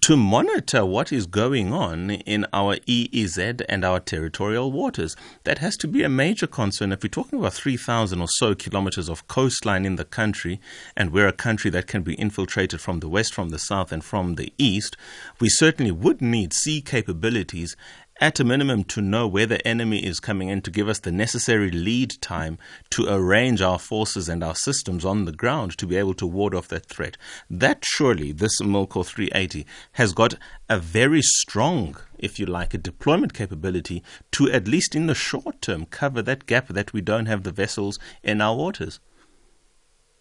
to 0.01 0.15
monitor 0.15 0.85
what 0.85 1.11
is 1.11 1.25
going 1.25 1.73
on 1.73 2.09
in 2.11 2.45
our 2.53 2.77
EEZ 2.87 3.63
and 3.67 3.83
our 3.83 3.99
territorial 3.99 4.71
waters. 4.71 5.15
That 5.43 5.57
has 5.57 5.75
to 5.77 5.87
be 5.87 6.03
a 6.03 6.09
major 6.09 6.47
concern. 6.47 6.93
If 6.93 7.03
we're 7.03 7.09
talking 7.09 7.39
about 7.39 7.53
3,000 7.53 8.21
or 8.21 8.27
so 8.29 8.55
kilometers 8.55 9.09
of 9.09 9.27
coastline 9.27 9.85
in 9.85 9.97
the 9.97 10.05
country, 10.05 10.61
and 10.95 11.11
we're 11.11 11.27
a 11.27 11.33
country 11.33 11.69
that 11.71 11.87
can 11.87 12.01
be 12.01 12.15
infiltrated 12.15 12.79
from 12.79 13.01
the 13.01 13.09
west, 13.09 13.33
from 13.33 13.49
the 13.49 13.59
south, 13.59 13.91
and 13.91 14.03
from 14.03 14.35
the 14.35 14.53
east, 14.57 14.95
we 15.39 15.49
certainly 15.49 15.91
would 15.91 16.21
need 16.21 16.53
sea 16.53 16.81
capabilities 16.81 17.75
at 18.21 18.39
a 18.39 18.43
minimum 18.43 18.83
to 18.83 19.01
know 19.01 19.27
where 19.27 19.45
the 19.45 19.65
enemy 19.67 20.03
is 20.03 20.19
coming 20.19 20.49
in 20.49 20.61
to 20.61 20.71
give 20.71 20.87
us 20.87 20.99
the 20.99 21.11
necessary 21.11 21.71
lead 21.71 22.13
time 22.21 22.57
to 22.91 23.05
arrange 23.09 23.61
our 23.61 23.79
forces 23.79 24.29
and 24.29 24.43
our 24.43 24.55
systems 24.55 25.03
on 25.03 25.25
the 25.25 25.31
ground 25.31 25.77
to 25.77 25.87
be 25.87 25.95
able 25.95 26.13
to 26.13 26.27
ward 26.27 26.53
off 26.53 26.67
that 26.67 26.85
threat. 26.85 27.17
That 27.49 27.83
surely, 27.83 28.31
this 28.31 28.61
Milkor 28.61 29.05
380 29.05 29.65
has 29.93 30.13
got 30.13 30.35
a 30.69 30.79
very 30.79 31.21
strong, 31.21 31.97
if 32.17 32.39
you 32.39 32.45
like, 32.45 32.73
a 32.73 32.77
deployment 32.77 33.33
capability 33.33 34.03
to 34.33 34.49
at 34.51 34.67
least 34.67 34.95
in 34.95 35.07
the 35.07 35.15
short 35.15 35.61
term 35.61 35.85
cover 35.85 36.21
that 36.21 36.45
gap 36.45 36.67
that 36.67 36.93
we 36.93 37.01
don't 37.01 37.25
have 37.25 37.43
the 37.43 37.51
vessels 37.51 37.99
in 38.21 38.41
our 38.41 38.55
waters. 38.55 38.99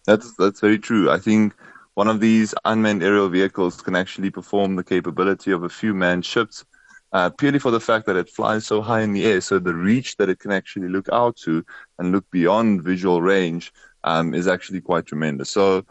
That's 0.05 0.33
that's 0.35 0.59
very 0.59 0.79
true. 0.79 1.09
I 1.09 1.19
think 1.19 1.53
one 1.93 2.07
of 2.07 2.19
these 2.19 2.53
unmanned 2.65 3.03
aerial 3.03 3.29
vehicles 3.29 3.81
can 3.81 3.95
actually 3.95 4.31
perform 4.31 4.75
the 4.75 4.83
capability 4.83 5.51
of 5.51 5.63
a 5.63 5.69
few 5.69 5.93
manned 5.93 6.25
ships 6.25 6.65
uh, 7.13 7.29
purely 7.29 7.59
for 7.59 7.71
the 7.71 7.79
fact 7.79 8.05
that 8.07 8.15
it 8.15 8.29
flies 8.29 8.65
so 8.65 8.81
high 8.81 9.01
in 9.01 9.13
the 9.13 9.25
air. 9.25 9.39
So 9.39 9.59
the 9.59 9.73
reach 9.73 10.17
that 10.17 10.29
it 10.29 10.39
can 10.39 10.51
actually 10.51 10.89
look 10.89 11.07
out 11.11 11.35
to 11.37 11.63
and 11.99 12.11
look 12.11 12.29
beyond 12.31 12.83
visual 12.83 13.21
range 13.21 13.71
um, 14.03 14.33
is 14.33 14.47
actually 14.47 14.81
quite 14.81 15.05
tremendous. 15.05 15.49
So 15.51 15.85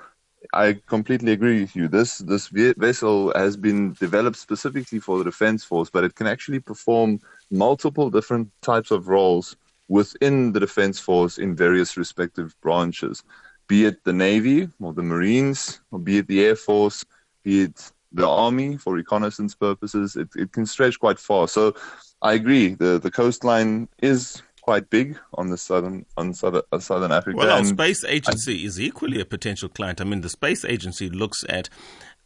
I 0.52 0.80
completely 0.86 1.32
agree 1.32 1.60
with 1.60 1.76
you. 1.76 1.88
This 1.88 2.18
this 2.18 2.48
vessel 2.48 3.32
has 3.36 3.56
been 3.56 3.94
developed 3.94 4.36
specifically 4.36 4.98
for 4.98 5.18
the 5.18 5.24
defense 5.24 5.64
force, 5.64 5.88
but 5.88 6.04
it 6.04 6.16
can 6.16 6.26
actually 6.26 6.58
perform 6.58 7.20
multiple 7.50 8.10
different 8.10 8.50
types 8.60 8.90
of 8.90 9.08
roles 9.08 9.56
within 9.88 10.52
the 10.52 10.60
defense 10.60 10.98
force 10.98 11.38
in 11.38 11.54
various 11.54 11.96
respective 11.96 12.54
branches, 12.60 13.22
be 13.68 13.84
it 13.84 14.02
the 14.04 14.12
Navy 14.12 14.68
or 14.80 14.92
the 14.92 15.02
Marines, 15.02 15.80
or 15.90 15.98
be 15.98 16.18
it 16.18 16.26
the 16.26 16.44
Air 16.44 16.56
Force, 16.56 17.04
be 17.44 17.62
it 17.62 17.92
the 18.12 18.28
army 18.28 18.76
for 18.76 18.94
reconnaissance 18.94 19.54
purposes. 19.54 20.16
It, 20.16 20.28
it 20.36 20.52
can 20.52 20.66
stretch 20.66 20.98
quite 21.00 21.18
far. 21.18 21.48
So 21.48 21.74
I 22.20 22.34
agree. 22.34 22.74
The 22.74 22.98
the 22.98 23.10
coastline 23.10 23.88
is 24.02 24.42
quite 24.62 24.88
big 24.90 25.18
on 25.34 25.48
the 25.48 25.58
southern 25.58 26.06
on 26.16 26.32
southern, 26.32 26.62
uh, 26.72 26.78
southern 26.78 27.12
Africa. 27.12 27.38
Well, 27.38 27.50
our 27.50 27.64
space 27.64 28.04
agency 28.04 28.62
I, 28.62 28.66
is 28.66 28.80
equally 28.80 29.20
a 29.20 29.24
potential 29.24 29.68
client. 29.68 30.00
I 30.00 30.04
mean, 30.04 30.22
the 30.22 30.28
space 30.28 30.64
agency 30.64 31.10
looks 31.10 31.44
at 31.48 31.68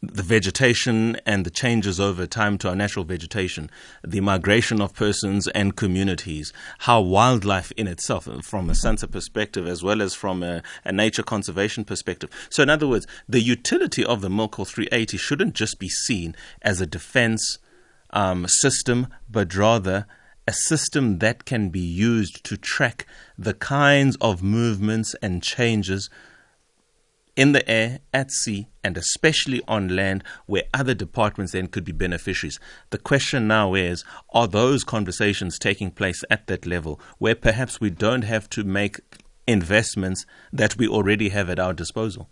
the 0.01 0.21
vegetation 0.21 1.15
and 1.25 1.45
the 1.45 1.49
changes 1.49 1.99
over 1.99 2.27
time 2.27 2.57
to 2.59 2.69
our 2.69 2.75
natural 2.75 3.03
vegetation, 3.03 3.69
the 4.03 4.21
migration 4.21 4.79
of 4.79 4.93
persons 4.93 5.47
and 5.49 5.75
communities, 5.75 6.53
how 6.79 7.01
wildlife 7.01 7.71
in 7.71 7.87
itself, 7.87 8.27
from 8.43 8.69
a 8.69 8.75
sensor 8.75 9.07
perspective 9.07 9.67
as 9.67 9.83
well 9.83 10.01
as 10.01 10.13
from 10.13 10.43
a, 10.43 10.61
a 10.85 10.91
nature 10.91 11.23
conservation 11.23 11.83
perspective. 11.83 12.29
So, 12.49 12.61
in 12.61 12.69
other 12.69 12.87
words, 12.87 13.07
the 13.27 13.41
utility 13.41 14.05
of 14.05 14.21
the 14.21 14.29
Milkor 14.29 14.67
380 14.67 15.17
shouldn't 15.17 15.55
just 15.55 15.79
be 15.79 15.89
seen 15.89 16.35
as 16.61 16.79
a 16.79 16.85
defense 16.85 17.57
um, 18.11 18.47
system, 18.47 19.07
but 19.29 19.55
rather 19.55 20.05
a 20.47 20.53
system 20.53 21.19
that 21.19 21.43
can 21.45 21.69
be 21.69 21.79
used 21.79 22.43
to 22.45 22.55
track 22.55 23.05
the 23.37 23.53
kinds 23.53 24.15
of 24.21 24.41
movements 24.41 25.15
and 25.21 25.43
changes 25.43 26.09
in 27.37 27.51
the 27.51 27.69
air, 27.69 27.99
at 28.11 28.31
sea, 28.31 28.67
and 28.83 28.97
especially 28.97 29.61
on 29.67 29.95
land 29.95 30.23
where 30.47 30.63
other 30.73 30.95
departments 30.95 31.53
then 31.53 31.67
could 31.67 31.85
be 31.85 31.91
beneficiaries. 31.91 32.59
The 32.89 32.97
question 32.97 33.47
now 33.47 33.75
is 33.75 34.03
are 34.31 34.47
those 34.47 34.83
conversations 34.83 35.59
taking 35.59 35.91
place 35.91 36.23
at 36.31 36.47
that 36.47 36.65
level 36.65 36.99
where 37.19 37.35
perhaps 37.35 37.79
we 37.79 37.91
don't 37.91 38.23
have 38.23 38.49
to 38.49 38.63
make 38.63 38.99
investments 39.47 40.25
that 40.51 40.77
we 40.77 40.87
already 40.87 41.29
have 41.29 41.49
at 41.49 41.59
our 41.59 41.73
disposal? 41.73 42.27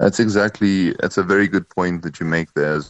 That's 0.00 0.20
exactly, 0.20 0.92
that's 1.00 1.18
a 1.18 1.22
very 1.22 1.46
good 1.46 1.68
point 1.68 2.02
that 2.02 2.18
you 2.18 2.26
make 2.26 2.52
there. 2.54 2.80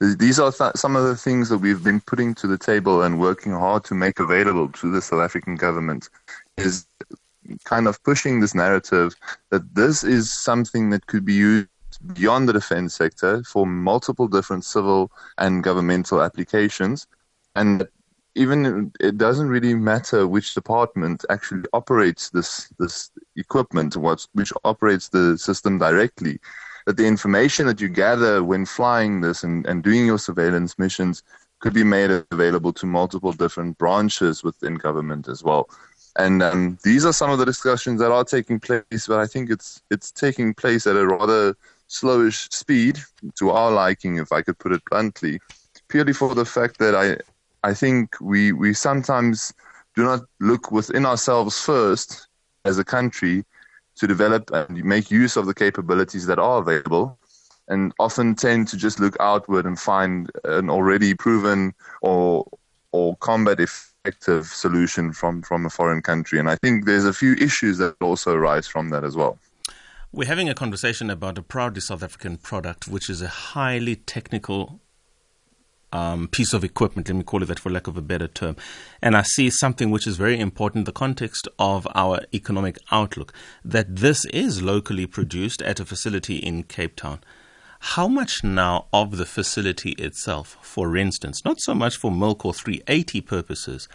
These 0.00 0.40
are 0.40 0.50
th- 0.50 0.76
some 0.76 0.96
of 0.96 1.04
the 1.04 1.16
things 1.16 1.48
that 1.48 1.58
we've 1.58 1.82
been 1.82 2.00
putting 2.00 2.34
to 2.36 2.46
the 2.46 2.58
table 2.58 3.02
and 3.02 3.20
working 3.20 3.52
hard 3.52 3.84
to 3.84 3.94
make 3.94 4.18
available 4.18 4.68
to 4.70 4.90
the 4.90 5.00
South 5.00 5.20
African 5.20 5.54
government 5.54 6.08
is 6.56 6.86
kind 7.64 7.86
of 7.86 8.02
pushing 8.02 8.40
this 8.40 8.54
narrative 8.54 9.14
that 9.50 9.74
this 9.74 10.04
is 10.04 10.30
something 10.30 10.90
that 10.90 11.06
could 11.06 11.24
be 11.24 11.34
used 11.34 11.68
beyond 12.14 12.48
the 12.48 12.52
defense 12.52 12.94
sector 12.94 13.42
for 13.44 13.66
multiple 13.66 14.28
different 14.28 14.64
civil 14.64 15.10
and 15.38 15.62
governmental 15.62 16.22
applications. 16.22 17.06
And 17.54 17.86
even 18.34 18.92
it 19.00 19.18
doesn't 19.18 19.48
really 19.48 19.74
matter 19.74 20.26
which 20.26 20.54
department 20.54 21.24
actually 21.28 21.64
operates 21.72 22.30
this 22.30 22.72
this 22.78 23.10
equipment, 23.36 23.96
what 23.96 24.26
which 24.32 24.52
operates 24.64 25.08
the 25.08 25.36
system 25.36 25.78
directly. 25.78 26.38
That 26.86 26.96
the 26.96 27.06
information 27.06 27.66
that 27.66 27.80
you 27.80 27.88
gather 27.88 28.42
when 28.42 28.66
flying 28.66 29.20
this 29.20 29.44
and, 29.44 29.66
and 29.66 29.84
doing 29.84 30.06
your 30.06 30.18
surveillance 30.18 30.78
missions 30.78 31.22
could 31.60 31.72
be 31.72 31.84
made 31.84 32.10
available 32.32 32.72
to 32.72 32.86
multiple 32.86 33.32
different 33.32 33.78
branches 33.78 34.42
within 34.42 34.74
government 34.74 35.28
as 35.28 35.44
well. 35.44 35.70
And 36.16 36.42
um, 36.42 36.78
these 36.84 37.06
are 37.06 37.12
some 37.12 37.30
of 37.30 37.38
the 37.38 37.46
discussions 37.46 38.00
that 38.00 38.12
are 38.12 38.24
taking 38.24 38.60
place, 38.60 39.06
but 39.06 39.18
I 39.18 39.26
think 39.26 39.50
it's 39.50 39.82
it's 39.90 40.12
taking 40.12 40.52
place 40.52 40.86
at 40.86 40.96
a 40.96 41.06
rather 41.06 41.56
slowish 41.88 42.52
speed 42.52 42.98
to 43.38 43.50
our 43.50 43.70
liking, 43.70 44.18
if 44.18 44.32
I 44.32 44.42
could 44.42 44.58
put 44.58 44.72
it 44.72 44.82
bluntly, 44.90 45.40
purely 45.88 46.12
for 46.12 46.34
the 46.34 46.44
fact 46.44 46.78
that 46.78 46.94
I 46.94 47.16
I 47.66 47.74
think 47.74 48.16
we 48.20 48.52
we 48.52 48.74
sometimes 48.74 49.54
do 49.94 50.04
not 50.04 50.20
look 50.40 50.70
within 50.70 51.06
ourselves 51.06 51.58
first 51.58 52.28
as 52.64 52.78
a 52.78 52.84
country 52.84 53.44
to 53.96 54.06
develop 54.06 54.50
and 54.52 54.84
make 54.84 55.10
use 55.10 55.36
of 55.36 55.46
the 55.46 55.54
capabilities 55.54 56.26
that 56.26 56.38
are 56.38 56.58
available 56.58 57.18
and 57.68 57.92
often 57.98 58.34
tend 58.34 58.68
to 58.68 58.76
just 58.76 58.98
look 59.00 59.16
outward 59.20 59.66
and 59.66 59.78
find 59.78 60.30
an 60.44 60.68
already 60.70 61.14
proven 61.14 61.74
or 62.00 62.46
or 62.92 63.16
combat 63.16 63.60
if 63.60 63.91
effective 64.04 64.46
solution 64.46 65.12
from, 65.12 65.42
from 65.42 65.64
a 65.64 65.70
foreign 65.70 66.02
country. 66.02 66.40
And 66.40 66.50
I 66.50 66.56
think 66.56 66.86
there's 66.86 67.04
a 67.04 67.12
few 67.12 67.34
issues 67.34 67.78
that 67.78 67.94
also 68.00 68.34
arise 68.34 68.66
from 68.66 68.90
that 68.90 69.04
as 69.04 69.16
well. 69.16 69.38
We're 70.10 70.28
having 70.28 70.48
a 70.48 70.54
conversation 70.54 71.08
about 71.08 71.38
a 71.38 71.42
proudly 71.42 71.80
South 71.80 72.02
African 72.02 72.36
product, 72.36 72.88
which 72.88 73.08
is 73.08 73.22
a 73.22 73.28
highly 73.28 73.96
technical 73.96 74.80
um, 75.92 76.26
piece 76.26 76.52
of 76.52 76.64
equipment, 76.64 77.08
let 77.08 77.16
me 77.16 77.22
call 77.22 77.42
it 77.42 77.46
that 77.46 77.60
for 77.60 77.70
lack 77.70 77.86
of 77.86 77.96
a 77.96 78.02
better 78.02 78.26
term. 78.26 78.56
And 79.00 79.14
I 79.16 79.22
see 79.22 79.50
something 79.50 79.90
which 79.90 80.06
is 80.06 80.16
very 80.16 80.40
important 80.40 80.80
in 80.80 80.84
the 80.84 80.92
context 80.92 81.46
of 81.58 81.86
our 81.94 82.20
economic 82.34 82.78
outlook 82.90 83.32
that 83.64 83.96
this 83.96 84.24
is 84.26 84.62
locally 84.62 85.06
produced 85.06 85.62
at 85.62 85.80
a 85.80 85.84
facility 85.84 86.36
in 86.36 86.64
Cape 86.64 86.96
Town. 86.96 87.20
How 87.84 88.06
much 88.06 88.44
now 88.44 88.86
of 88.92 89.16
the 89.16 89.26
facility 89.26 89.90
itself, 89.98 90.56
for 90.62 90.96
instance, 90.96 91.44
not 91.44 91.60
so 91.60 91.74
much 91.74 91.96
for 91.96 92.12
Milkor 92.12 92.54
380 92.54 93.20
purposes, 93.22 93.88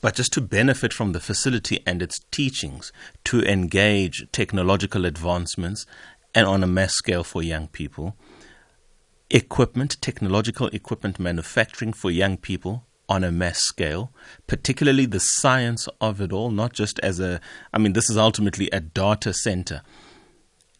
but 0.00 0.14
just 0.14 0.32
to 0.34 0.40
benefit 0.40 0.92
from 0.94 1.10
the 1.10 1.20
facility 1.20 1.82
and 1.84 2.00
its 2.00 2.20
teachings, 2.30 2.92
to 3.24 3.42
engage 3.42 4.28
technological 4.30 5.04
advancements 5.04 5.84
and 6.32 6.46
on 6.46 6.62
a 6.62 6.68
mass 6.68 6.94
scale 6.94 7.24
for 7.24 7.42
young 7.42 7.66
people, 7.66 8.16
equipment, 9.30 10.00
technological 10.00 10.68
equipment 10.68 11.18
manufacturing 11.18 11.92
for 11.92 12.12
young 12.12 12.36
people 12.36 12.86
on 13.08 13.24
a 13.24 13.32
mass 13.32 13.58
scale, 13.58 14.12
particularly 14.46 15.06
the 15.06 15.18
science 15.18 15.88
of 16.00 16.20
it 16.20 16.32
all, 16.32 16.50
not 16.50 16.72
just 16.72 17.00
as 17.00 17.18
a, 17.18 17.40
I 17.74 17.78
mean, 17.78 17.94
this 17.94 18.08
is 18.08 18.16
ultimately 18.16 18.70
a 18.70 18.80
data 18.80 19.34
center 19.34 19.82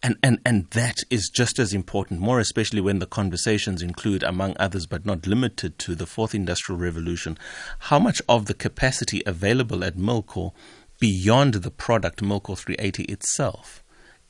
and, 0.03 0.17
and, 0.23 0.39
and 0.45 0.71
that 0.71 0.99
is 1.11 1.31
just 1.35 1.59
as 1.59 1.73
important, 1.73 2.21
more 2.21 2.39
especially 2.39 2.81
when 2.81 2.99
the 2.99 3.07
conversations 3.07 3.83
include, 3.83 4.23
among 4.23 4.55
others, 4.59 4.87
but 4.87 5.07
not 5.07 5.27
limited 5.27 5.79
to, 5.81 5.95
the 5.95 6.07
fourth 6.07 6.35
industrial 6.35 6.79
revolution. 6.79 7.39
How 7.79 7.99
much 7.99 8.21
of 8.29 8.47
the 8.47 8.55
capacity 8.55 9.23
available 9.27 9.83
at 9.83 9.97
Milkor 9.97 10.53
beyond 10.99 11.55
the 11.55 11.71
product 11.71 12.23
Milkor 12.23 12.57
380 12.57 13.05
itself 13.05 13.83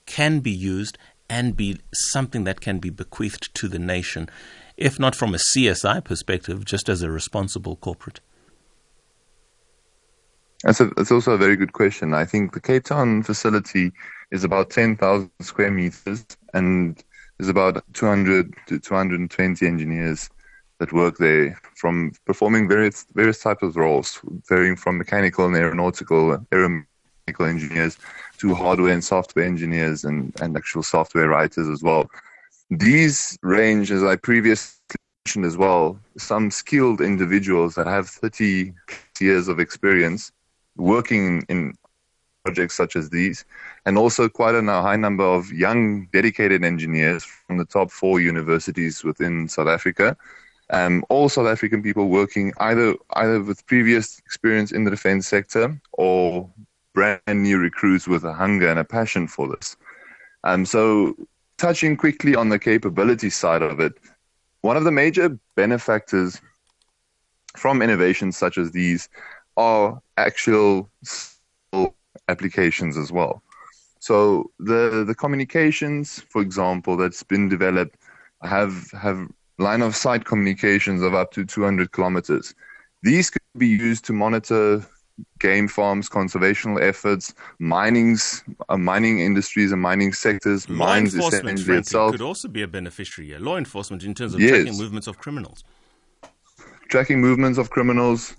can 0.06 0.38
be 0.40 0.50
used 0.50 0.98
and 1.28 1.56
be 1.56 1.78
something 1.92 2.44
that 2.44 2.60
can 2.60 2.78
be 2.78 2.90
bequeathed 2.90 3.54
to 3.54 3.68
the 3.68 3.78
nation, 3.78 4.30
if 4.76 4.98
not 4.98 5.14
from 5.14 5.34
a 5.34 5.38
CSI 5.38 6.04
perspective, 6.04 6.64
just 6.64 6.88
as 6.88 7.02
a 7.02 7.10
responsible 7.10 7.76
corporate? 7.76 8.20
That's, 10.62 10.80
a, 10.80 10.86
that's 10.96 11.12
also 11.12 11.32
a 11.32 11.38
very 11.38 11.56
good 11.56 11.72
question. 11.72 12.14
I 12.14 12.24
think 12.24 12.54
the 12.54 12.60
Cape 12.60 12.84
Town 12.84 13.22
facility 13.22 13.92
is 14.30 14.44
about 14.44 14.70
10,000 14.70 15.30
square 15.40 15.70
meters 15.70 16.24
and 16.54 17.02
there's 17.38 17.48
about 17.48 17.82
200 17.92 18.54
to 18.66 18.78
220 18.78 19.66
engineers 19.66 20.30
that 20.78 20.92
work 20.92 21.16
there 21.18 21.58
from 21.74 22.12
performing 22.24 22.68
various 22.68 23.06
various 23.14 23.40
types 23.40 23.62
of 23.62 23.76
roles, 23.76 24.20
varying 24.48 24.76
from 24.76 24.98
mechanical 24.98 25.46
and 25.46 25.56
aeronautical 25.56 26.38
aeromechanical 26.52 27.48
engineers 27.48 27.98
to 28.38 28.54
hardware 28.54 28.92
and 28.92 29.04
software 29.04 29.44
engineers 29.44 30.04
and, 30.04 30.34
and 30.40 30.56
actual 30.56 30.82
software 30.82 31.28
writers 31.28 31.68
as 31.68 31.82
well. 31.82 32.08
These 32.70 33.38
range, 33.42 33.90
as 33.90 34.02
I 34.02 34.16
previously 34.16 34.80
mentioned 35.24 35.46
as 35.46 35.56
well, 35.56 35.98
some 36.18 36.50
skilled 36.50 37.00
individuals 37.00 37.74
that 37.76 37.86
have 37.86 38.08
30 38.08 38.72
years 39.20 39.48
of 39.48 39.60
experience 39.60 40.32
working 40.76 41.44
in 41.48 41.74
projects 42.46 42.76
such 42.76 42.94
as 42.94 43.10
these, 43.10 43.44
and 43.86 43.98
also 43.98 44.28
quite 44.28 44.54
a 44.54 44.62
high 44.62 44.96
number 44.96 45.24
of 45.24 45.52
young, 45.52 46.06
dedicated 46.12 46.64
engineers 46.64 47.24
from 47.24 47.58
the 47.58 47.64
top 47.64 47.90
four 47.90 48.20
universities 48.20 49.02
within 49.02 49.48
South 49.48 49.66
Africa. 49.68 50.16
Um, 50.70 51.04
all 51.10 51.28
South 51.28 51.46
African 51.46 51.82
people 51.82 52.08
working 52.08 52.52
either 52.58 52.94
either 53.14 53.40
with 53.40 53.66
previous 53.66 54.18
experience 54.18 54.72
in 54.72 54.84
the 54.84 54.90
defense 54.90 55.28
sector 55.28 55.80
or 55.92 56.50
brand 56.92 57.20
new 57.46 57.58
recruits 57.58 58.08
with 58.08 58.24
a 58.24 58.32
hunger 58.32 58.68
and 58.68 58.78
a 58.78 58.84
passion 58.84 59.28
for 59.28 59.48
this. 59.48 59.76
Um, 60.44 60.64
so, 60.64 61.14
touching 61.58 61.96
quickly 61.96 62.34
on 62.34 62.48
the 62.48 62.58
capability 62.58 63.30
side 63.30 63.62
of 63.62 63.80
it, 63.80 63.92
one 64.62 64.76
of 64.76 64.84
the 64.84 64.92
major 64.92 65.38
benefactors 65.56 66.40
from 67.56 67.82
innovations 67.82 68.36
such 68.36 68.58
as 68.58 68.70
these 68.70 69.08
are 69.56 70.00
actual 70.16 70.90
applications 72.28 72.96
as 72.96 73.10
well. 73.12 73.42
So 73.98 74.50
the 74.58 75.04
the 75.06 75.14
communications, 75.14 76.20
for 76.28 76.42
example, 76.42 76.96
that's 76.96 77.22
been 77.22 77.48
developed 77.48 77.96
have 78.42 78.90
have 78.92 79.28
line 79.58 79.82
of 79.82 79.96
sight 79.96 80.24
communications 80.26 81.02
of 81.02 81.14
up 81.14 81.32
to 81.32 81.44
200 81.44 81.90
kilometers. 81.92 82.54
These 83.02 83.30
could 83.30 83.42
be 83.56 83.68
used 83.68 84.04
to 84.06 84.12
monitor 84.12 84.84
game 85.38 85.66
farms, 85.66 86.10
conservational 86.10 86.78
efforts, 86.82 87.34
mining's, 87.58 88.44
uh, 88.68 88.76
mining 88.76 89.20
industries 89.20 89.72
and 89.72 89.80
mining 89.80 90.12
sectors, 90.12 90.68
Law 90.68 90.76
mines 90.76 91.14
enforcement 91.14 91.58
essentially 91.58 91.78
itself. 91.78 92.12
could 92.12 92.20
also 92.20 92.48
be 92.48 92.60
a 92.60 92.68
beneficiary. 92.68 93.38
Law 93.38 93.56
enforcement 93.56 94.04
in 94.04 94.12
terms 94.12 94.34
of 94.34 94.40
Yes. 94.40 94.50
tracking 94.50 94.78
movements 94.78 95.06
of 95.06 95.16
criminals. 95.18 95.64
Tracking 96.88 97.20
movements 97.20 97.58
of 97.58 97.70
criminals, 97.70 98.34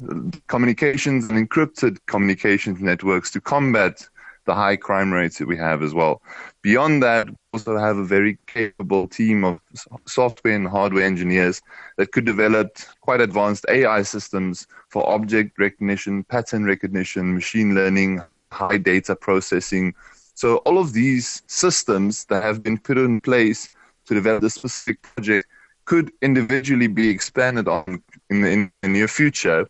communications 0.48 1.30
and 1.30 1.50
encrypted 1.50 1.98
communications 2.08 2.82
networks 2.82 3.32
to 3.32 3.42
combat 3.42 4.08
the 4.46 4.56
high 4.56 4.78
crime 4.78 5.14
rates 5.14 5.38
that 5.38 5.48
we 5.48 5.58
have 5.58 5.84
as 5.84 5.94
well. 5.94 6.22
Beyond 6.62 7.04
that, 7.04 7.30
we 7.30 7.36
also 7.54 7.78
have 7.78 7.98
a 7.98 8.04
very 8.04 8.38
capable 8.48 9.08
team 9.08 9.44
of 9.44 9.60
software 10.06 10.56
and 10.56 10.68
hardware 10.68 11.04
engineers 11.04 11.62
that 11.98 12.12
could 12.12 12.26
develop 12.26 12.78
quite 13.02 13.22
advanced 13.22 13.66
AI 13.70 14.02
systems 14.02 14.66
for 14.90 15.08
object 15.08 15.60
recognition, 15.60 16.24
pattern 16.24 16.66
recognition, 16.66 17.36
machine 17.36 17.76
learning, 17.76 18.22
high 18.52 18.78
data 18.78 19.16
processing. 19.16 19.94
So 20.34 20.58
all 20.58 20.78
of 20.80 20.94
these 20.94 21.44
systems 21.48 22.26
that 22.26 22.42
have 22.42 22.64
been 22.64 22.78
put 22.78 22.98
in 22.98 23.20
place 23.22 23.76
to 24.06 24.14
develop 24.14 24.42
this 24.42 24.56
specific 24.56 25.02
project 25.02 25.48
could 25.88 26.12
individually 26.22 26.88
be 26.88 27.10
expanded 27.10 27.68
on 27.68 28.04
in 28.30 28.42
the, 28.42 28.52
in 28.52 28.72
the 28.82 28.90
near 28.90 29.08
future 29.08 29.68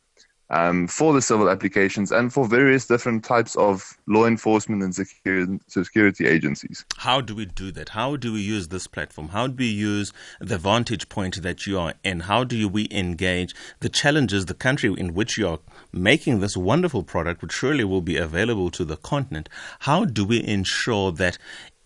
um, 0.50 0.88
for 0.88 1.14
the 1.14 1.22
civil 1.22 1.50
applications 1.50 2.12
and 2.12 2.34
for 2.34 2.48
various 2.48 2.88
different 2.88 3.24
types 3.24 3.56
of 3.58 3.98
law 4.08 4.26
enforcement 4.26 4.82
and 4.82 4.96
security, 4.96 5.60
security 5.68 6.26
agencies. 6.26 6.86
How 6.98 7.22
do 7.22 7.36
we 7.36 7.46
do 7.46 7.72
that? 7.74 7.90
How 7.90 8.16
do 8.16 8.34
we 8.34 8.42
use 8.42 8.70
this 8.70 8.88
platform? 8.88 9.30
How 9.30 9.48
do 9.48 9.56
we 9.58 9.68
use 9.68 10.12
the 10.40 10.58
vantage 10.58 11.08
point 11.10 11.42
that 11.44 11.68
you 11.68 11.78
are 11.78 11.94
in? 12.04 12.22
How 12.22 12.44
do 12.44 12.68
we 12.68 12.88
engage 12.90 13.54
the 13.82 13.90
challenges, 13.90 14.46
the 14.46 14.54
country 14.54 14.94
in 14.98 15.14
which 15.14 15.38
you 15.38 15.48
are 15.48 15.60
making 15.92 16.40
this 16.40 16.58
wonderful 16.58 17.04
product, 17.04 17.42
which 17.42 17.52
surely 17.52 17.84
will 17.84 18.02
be 18.02 18.18
available 18.18 18.72
to 18.72 18.86
the 18.86 18.98
continent? 18.98 19.50
How 19.80 20.06
do 20.06 20.26
we 20.26 20.44
ensure 20.44 21.12
that 21.12 21.38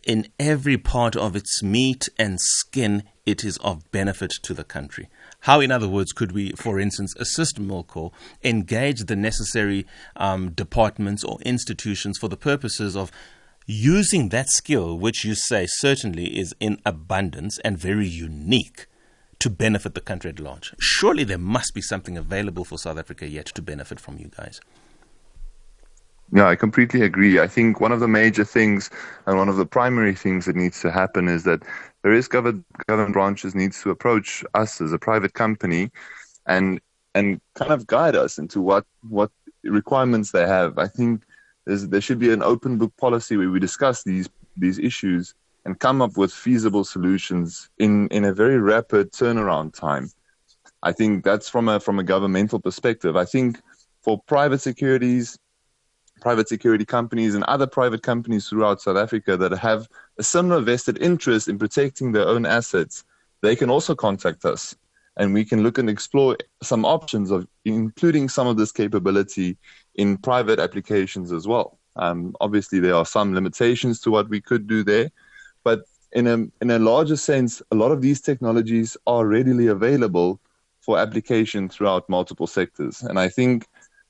in 0.04 0.28
every 0.40 0.78
part 0.78 1.16
of 1.16 1.36
its 1.36 1.62
meat 1.62 2.10
and 2.18 2.40
skin, 2.40 3.04
it 3.26 3.44
is 3.44 3.58
of 3.58 3.90
benefit 3.92 4.32
to 4.44 4.54
the 4.54 4.64
country? 4.64 5.10
How, 5.42 5.60
in 5.60 5.72
other 5.72 5.88
words, 5.88 6.12
could 6.12 6.32
we, 6.32 6.52
for 6.54 6.80
instance, 6.80 7.16
assist 7.18 7.62
Milkor 7.62 8.12
engage 8.44 9.06
the 9.06 9.16
necessary 9.16 9.86
um, 10.16 10.52
departments 10.52 11.24
or 11.24 11.40
institutions 11.42 12.18
for 12.18 12.28
the 12.28 12.38
purposes 12.38 12.96
of 12.96 13.12
using 13.66 14.30
that 14.30 14.50
skill, 14.50 14.98
which 14.98 15.24
you 15.24 15.36
say 15.36 15.66
certainly 15.68 16.38
is 16.38 16.54
in 16.60 16.80
abundance 16.86 17.60
and 17.60 17.78
very 17.78 18.08
unique, 18.08 18.88
to 19.40 19.50
benefit 19.50 19.96
the 19.96 20.02
country 20.02 20.30
at 20.30 20.40
large? 20.40 20.74
Surely 20.80 21.24
there 21.24 21.38
must 21.38 21.74
be 21.74 21.82
something 21.82 22.18
available 22.18 22.64
for 22.64 22.78
South 22.78 22.98
Africa 22.98 23.28
yet 23.28 23.48
to 23.48 23.62
benefit 23.62 24.00
from 24.00 24.18
you 24.18 24.30
guys. 24.36 24.62
Yeah, 26.34 26.48
I 26.48 26.56
completely 26.56 27.02
agree. 27.02 27.40
I 27.40 27.48
think 27.48 27.82
one 27.82 27.92
of 27.92 28.00
the 28.00 28.08
major 28.08 28.46
things 28.46 28.90
and 29.26 29.38
one 29.38 29.50
of 29.50 29.58
the 29.58 29.66
primary 29.66 30.16
things 30.16 30.46
that 30.46 30.56
needs 30.56 30.80
to 30.82 30.92
happen 30.92 31.28
is 31.28 31.44
that 31.44 31.64
various 32.04 32.28
government 32.28 32.66
government 32.88 33.14
branches 33.14 33.54
needs 33.54 33.82
to 33.84 33.90
approach 33.90 34.44
us 34.54 34.80
as 34.80 34.94
a 34.94 34.98
private 34.98 35.34
company 35.34 35.92
and 36.46 36.80
and 37.16 37.42
kind 37.56 37.72
of 37.72 37.86
guide 37.86 38.16
us 38.16 38.38
into 38.38 38.62
what 38.62 38.86
what 39.10 39.30
requirements 39.64 40.32
they 40.32 40.48
have. 40.48 40.78
I 40.78 40.88
think 40.88 41.24
there 41.66 42.02
should 42.02 42.20
be 42.20 42.32
an 42.32 42.42
open 42.42 42.78
book 42.78 42.94
policy 42.98 43.36
where 43.36 43.50
we 43.50 43.60
discuss 43.60 44.04
these 44.04 44.30
these 44.56 44.80
issues 44.80 45.36
and 45.66 45.80
come 45.80 46.02
up 46.02 46.18
with 46.18 46.32
feasible 46.32 46.86
solutions 46.86 47.70
in 47.78 48.08
in 48.08 48.24
a 48.24 48.34
very 48.34 48.58
rapid 48.58 49.12
turnaround 49.12 49.74
time. 49.74 50.10
I 50.82 50.94
think 50.94 51.26
that's 51.26 51.50
from 51.50 51.68
a 51.68 51.80
from 51.80 52.00
a 52.00 52.04
governmental 52.04 52.60
perspective. 52.60 53.18
I 53.18 53.26
think 53.26 53.60
for 54.02 54.22
private 54.28 54.60
securities 54.60 55.38
private 56.22 56.48
security 56.48 56.86
companies 56.86 57.36
and 57.36 57.44
other 57.46 57.68
private 57.68 58.04
companies 58.04 58.48
throughout 58.48 58.82
South 58.82 58.98
Africa 58.98 59.36
that 59.36 59.52
have 59.52 59.90
a 60.18 60.24
similar 60.24 60.62
vested 60.62 60.98
interest 61.02 61.48
in 61.48 61.58
protecting 61.58 62.12
their 62.12 62.28
own 62.28 62.46
assets, 62.46 63.04
they 63.42 63.56
can 63.56 63.70
also 63.70 63.96
contact 63.96 64.46
us 64.46 64.76
and 65.18 65.34
we 65.34 65.44
can 65.44 65.64
look 65.64 65.78
and 65.78 65.90
explore 65.90 66.38
some 66.64 66.86
options 66.86 67.32
of 67.32 67.48
including 67.66 68.30
some 68.30 68.48
of 68.48 68.58
this 68.58 68.72
capability 68.72 69.58
in 69.96 70.18
private 70.18 70.60
applications 70.60 71.32
as 71.32 71.48
well. 71.48 71.78
Um, 71.98 72.36
obviously, 72.40 72.80
there 72.80 72.96
are 72.96 73.06
some 73.06 73.34
limitations 73.34 74.00
to 74.02 74.12
what 74.12 74.30
we 74.30 74.40
could 74.40 74.68
do 74.68 74.84
there, 74.84 75.12
but 75.64 75.82
in 76.14 76.28
a 76.28 76.34
in 76.62 76.72
a 76.72 76.80
larger 76.80 77.18
sense, 77.18 77.62
a 77.72 77.76
lot 77.76 77.92
of 77.92 78.02
these 78.02 78.22
technologies 78.22 78.96
are 79.06 79.28
readily 79.28 79.68
available 79.68 80.40
for 80.80 80.98
application 80.98 81.68
throughout 81.70 82.10
multiple 82.10 82.48
sectors. 82.48 83.02
And 83.02 83.20
I 83.20 83.28
think 83.28 83.68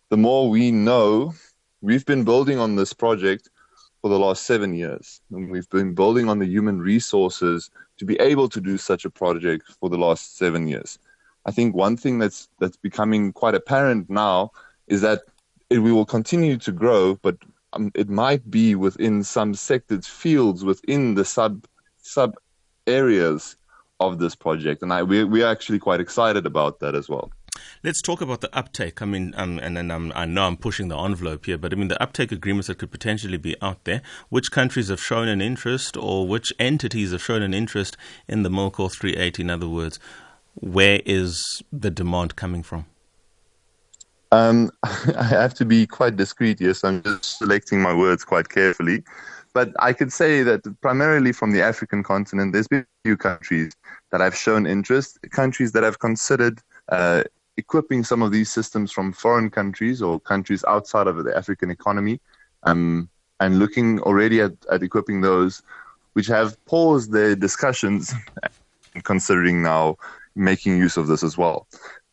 the 0.10 0.18
more 0.18 0.50
we 0.50 0.72
know 0.72 1.34
we've 1.82 2.06
been 2.06 2.24
building 2.24 2.60
on 2.60 2.76
this 2.76 2.94
project 2.94 3.50
for 4.02 4.10
the 4.10 4.20
last 4.20 4.46
seven 4.46 4.74
years. 4.74 5.22
And 5.32 5.52
we've 5.52 5.70
been 5.70 5.94
building 5.94 6.30
on 6.30 6.40
the 6.40 6.46
human 6.46 6.80
resources 6.80 7.70
to 7.98 8.06
be 8.06 8.20
able 8.20 8.50
to 8.50 8.62
do 8.62 8.78
such 8.78 9.06
a 9.06 9.10
project 9.10 9.72
for 9.80 9.90
the 9.90 9.98
last 9.98 10.38
seven 10.38 10.68
years. 10.68 10.98
I 11.46 11.52
think 11.52 11.76
one 11.76 11.98
thing 11.98 12.20
that's 12.20 12.50
that's 12.60 12.78
becoming 12.78 13.34
quite 13.34 13.56
apparent 13.56 14.10
now 14.10 14.52
is 14.88 15.02
that 15.02 15.22
it, 15.70 15.80
we 15.80 15.92
will 15.92 16.06
continue 16.06 16.58
to 16.58 16.72
grow, 16.72 17.16
but 17.22 17.38
um, 17.74 17.92
it 17.96 18.10
might 18.10 18.50
be 18.52 18.76
within 18.76 19.24
some 19.24 19.54
sectors, 19.56 20.08
fields 20.08 20.64
within 20.64 21.16
the 21.16 21.26
sub 21.26 21.66
sub 21.98 22.36
areas 22.86 23.56
of 24.00 24.20
this 24.20 24.36
project, 24.36 24.84
and 24.84 24.94
I 24.94 25.02
we 25.04 25.24
we're 25.24 25.48
actually 25.48 25.80
quite 25.80 26.00
excited 26.00 26.46
about 26.46 26.80
that 26.80 26.96
as 26.96 27.10
well. 27.10 27.32
Let's 27.84 28.02
talk 28.02 28.22
about 28.22 28.42
the 28.42 28.56
uptake. 28.56 29.02
I 29.02 29.06
mean, 29.06 29.34
um, 29.38 29.60
and, 29.60 29.78
and 29.78 29.92
um, 29.92 30.12
I 30.16 30.26
know 30.26 30.44
I'm 30.44 30.58
pushing 30.58 30.88
the 30.88 30.98
envelope 30.98 31.46
here, 31.46 31.58
but 31.58 31.74
I 31.74 31.76
mean, 31.76 31.88
the 31.88 32.02
uptake 32.02 32.32
agreements 32.32 32.68
that 32.68 32.78
could 32.78 32.92
potentially 32.92 33.38
be 33.38 33.56
out 33.62 33.84
there. 33.84 34.02
Which 34.30 34.52
countries 34.52 34.90
have 34.90 35.02
shown 35.02 35.28
an 35.28 35.42
interest, 35.42 35.98
or 35.98 36.28
which 36.28 36.54
entities 36.60 37.12
have 37.12 37.22
shown 37.22 37.42
an 37.42 37.54
interest 37.54 37.98
in 38.28 38.44
the 38.44 38.50
Milkor 38.50 38.92
380? 38.92 39.44
In 39.44 39.50
other 39.50 39.68
words, 39.68 40.00
where 40.56 41.02
is 41.06 41.64
the 41.72 41.90
demand 41.90 42.36
coming 42.36 42.64
from? 42.64 42.86
Um, 44.32 44.72
I 44.84 45.24
have 45.24 45.54
to 45.56 45.66
be 45.66 45.86
quite 45.86 46.16
discreet 46.16 46.60
so 46.60 46.88
I'm 46.88 47.04
just 47.04 47.38
selecting 47.38 47.82
my 47.82 47.94
words 47.94 48.24
quite 48.24 48.50
carefully. 48.50 49.04
But 49.54 49.74
I 49.80 49.92
could 49.92 50.14
say 50.14 50.44
that 50.44 50.62
primarily 50.82 51.34
from 51.34 51.52
the 51.52 51.62
African 51.62 52.04
continent, 52.04 52.54
there's 52.54 52.70
been 52.70 52.82
a 52.82 53.04
few 53.04 53.18
countries 53.18 53.74
that 54.12 54.22
have 54.22 54.36
shown 54.36 54.66
interest, 54.66 55.20
countries 55.32 55.74
that 55.74 55.84
have 55.84 56.00
considered 56.00 56.62
uh, 56.90 57.24
equipping 57.58 58.04
some 58.04 58.22
of 58.22 58.32
these 58.32 58.52
systems 58.52 58.92
from 58.92 59.12
foreign 59.12 59.50
countries 59.50 60.02
or 60.02 60.20
countries 60.20 60.64
outside 60.68 61.08
of 61.08 61.24
the 61.24 61.36
African 61.36 61.70
economy 61.70 62.20
um, 62.64 63.10
and 63.40 63.60
looking 63.60 64.00
already 64.02 64.42
at, 64.42 64.54
at 64.72 64.84
equipping 64.84 65.22
those 65.22 65.62
which 66.14 66.28
have 66.28 66.64
paused 66.66 67.12
their 67.12 67.36
discussions, 67.36 68.14
considering 69.04 69.62
now 69.62 69.98
making 70.36 70.78
use 70.78 70.98
of 70.98 71.08
this 71.08 71.24
as 71.24 71.38
well. 71.38 71.68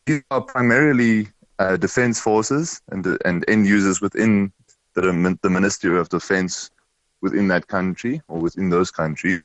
These 0.05 0.23
are 0.31 0.41
primarily 0.41 1.27
uh, 1.59 1.77
defense 1.77 2.19
forces 2.19 2.81
and, 2.89 3.05
and 3.25 3.45
end 3.47 3.67
users 3.67 4.01
within 4.01 4.51
the, 4.95 5.37
the 5.41 5.49
Ministry 5.49 5.97
of 5.97 6.09
Defense 6.09 6.71
within 7.21 7.47
that 7.49 7.67
country 7.67 8.21
or 8.27 8.39
within 8.39 8.69
those 8.69 8.91
countries. 8.91 9.41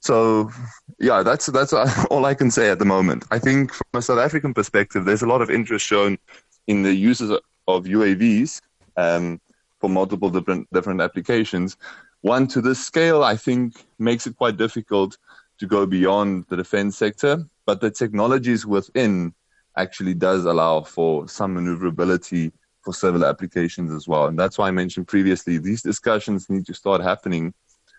So, 0.00 0.50
yeah, 0.98 1.22
that's 1.22 1.46
that's 1.46 1.72
all 2.10 2.24
I 2.24 2.34
can 2.34 2.50
say 2.50 2.70
at 2.70 2.78
the 2.78 2.84
moment. 2.84 3.24
I 3.30 3.38
think 3.38 3.72
from 3.72 3.86
a 3.94 4.02
South 4.02 4.18
African 4.18 4.54
perspective, 4.54 5.04
there's 5.04 5.22
a 5.22 5.26
lot 5.26 5.42
of 5.42 5.50
interest 5.50 5.84
shown 5.86 6.18
in 6.66 6.82
the 6.82 6.94
uses 6.94 7.30
of 7.66 7.84
UAVs 7.84 8.60
um, 8.96 9.40
for 9.80 9.90
multiple 9.90 10.30
different 10.30 10.68
different 10.72 11.00
applications. 11.00 11.76
One 12.22 12.48
to 12.48 12.60
this 12.60 12.84
scale, 12.84 13.22
I 13.22 13.36
think, 13.36 13.84
makes 13.98 14.26
it 14.26 14.36
quite 14.36 14.56
difficult 14.56 15.16
to 15.58 15.66
go 15.66 15.86
beyond 15.86 16.44
the 16.48 16.56
defense 16.56 16.96
sector, 16.96 17.44
but 17.66 17.80
the 17.80 17.90
technologies 17.90 18.66
within 18.66 19.34
actually 19.76 20.14
does 20.14 20.44
allow 20.44 20.82
for 20.82 21.28
some 21.28 21.54
maneuverability 21.54 22.52
for 22.82 22.92
civil 22.92 23.24
applications 23.24 23.92
as 23.92 24.08
well. 24.08 24.26
And 24.26 24.38
that's 24.38 24.58
why 24.58 24.68
I 24.68 24.70
mentioned 24.72 25.06
previously 25.08 25.58
these 25.58 25.82
discussions 25.82 26.48
need 26.48 26.66
to 26.66 26.74
start 26.74 27.02
happening 27.02 27.54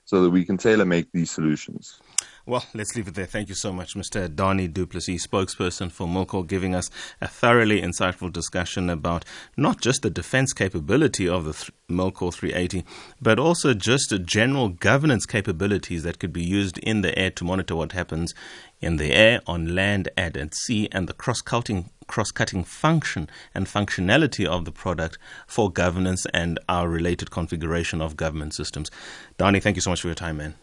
so 0.09 0.23
that 0.23 0.31
we 0.31 0.43
can 0.43 0.57
tailor 0.57 0.85
make 0.85 1.07
these 1.11 1.29
solutions. 1.29 1.99
Well, 2.49 2.65
let's 2.73 2.95
leave 2.95 3.07
it 3.07 3.13
there. 3.13 3.27
Thank 3.27 3.49
you 3.49 3.53
so 3.53 3.71
much, 3.71 3.93
Mr. 3.93 4.27
Donnie 4.35 4.67
du 4.67 4.87
Plessis, 4.87 5.27
spokesperson 5.27 5.91
for 5.91 6.07
Milkor, 6.07 6.47
giving 6.47 6.73
us 6.73 6.89
a 7.21 7.27
thoroughly 7.27 7.79
insightful 7.79 8.33
discussion 8.33 8.89
about 8.89 9.23
not 9.55 9.81
just 9.81 10.01
the 10.01 10.09
defense 10.09 10.51
capability 10.51 11.29
of 11.29 11.45
the 11.45 11.53
th- 11.53 11.69
Milkor 11.87 12.33
380, 12.33 12.83
but 13.21 13.37
also 13.37 13.75
just 13.75 14.09
the 14.09 14.17
general 14.17 14.69
governance 14.69 15.27
capabilities 15.27 16.01
that 16.01 16.17
could 16.17 16.33
be 16.33 16.41
used 16.41 16.79
in 16.79 17.01
the 17.01 17.15
air 17.19 17.29
to 17.29 17.43
monitor 17.43 17.75
what 17.75 17.91
happens 17.91 18.33
in 18.81 18.97
the 18.97 19.13
air, 19.13 19.41
on 19.45 19.75
land, 19.75 20.09
and 20.17 20.35
at 20.35 20.55
sea, 20.55 20.89
and 20.91 21.07
the 21.07 21.13
cross-cutting 21.13 21.91
cross-cutting 22.07 22.63
function 22.63 23.29
and 23.53 23.67
functionality 23.67 24.47
of 24.47 24.65
the 24.65 24.71
product 24.71 25.19
for 25.45 25.71
governance 25.71 26.25
and 26.33 26.57
our 26.67 26.89
related 26.89 27.29
configuration 27.29 28.01
of 28.01 28.17
government 28.17 28.55
systems. 28.55 28.89
Donnie, 29.37 29.59
thank 29.59 29.75
you 29.75 29.83
so 29.83 29.91
much 29.91 30.01
for 30.01 30.07
your 30.07 30.15
time, 30.15 30.37
man. 30.37 30.55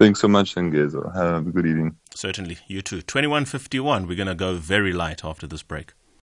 Thanks 0.00 0.18
so 0.18 0.28
much, 0.28 0.54
Sengezo. 0.54 1.14
Have 1.14 1.46
a 1.48 1.50
good 1.50 1.66
evening. 1.66 1.94
Certainly. 2.14 2.56
You 2.66 2.80
too. 2.80 3.02
2151. 3.02 4.06
We're 4.06 4.16
going 4.16 4.28
to 4.28 4.34
go 4.34 4.54
very 4.54 4.94
light 4.94 5.26
after 5.26 5.46
this 5.46 5.62
break. 5.62 5.92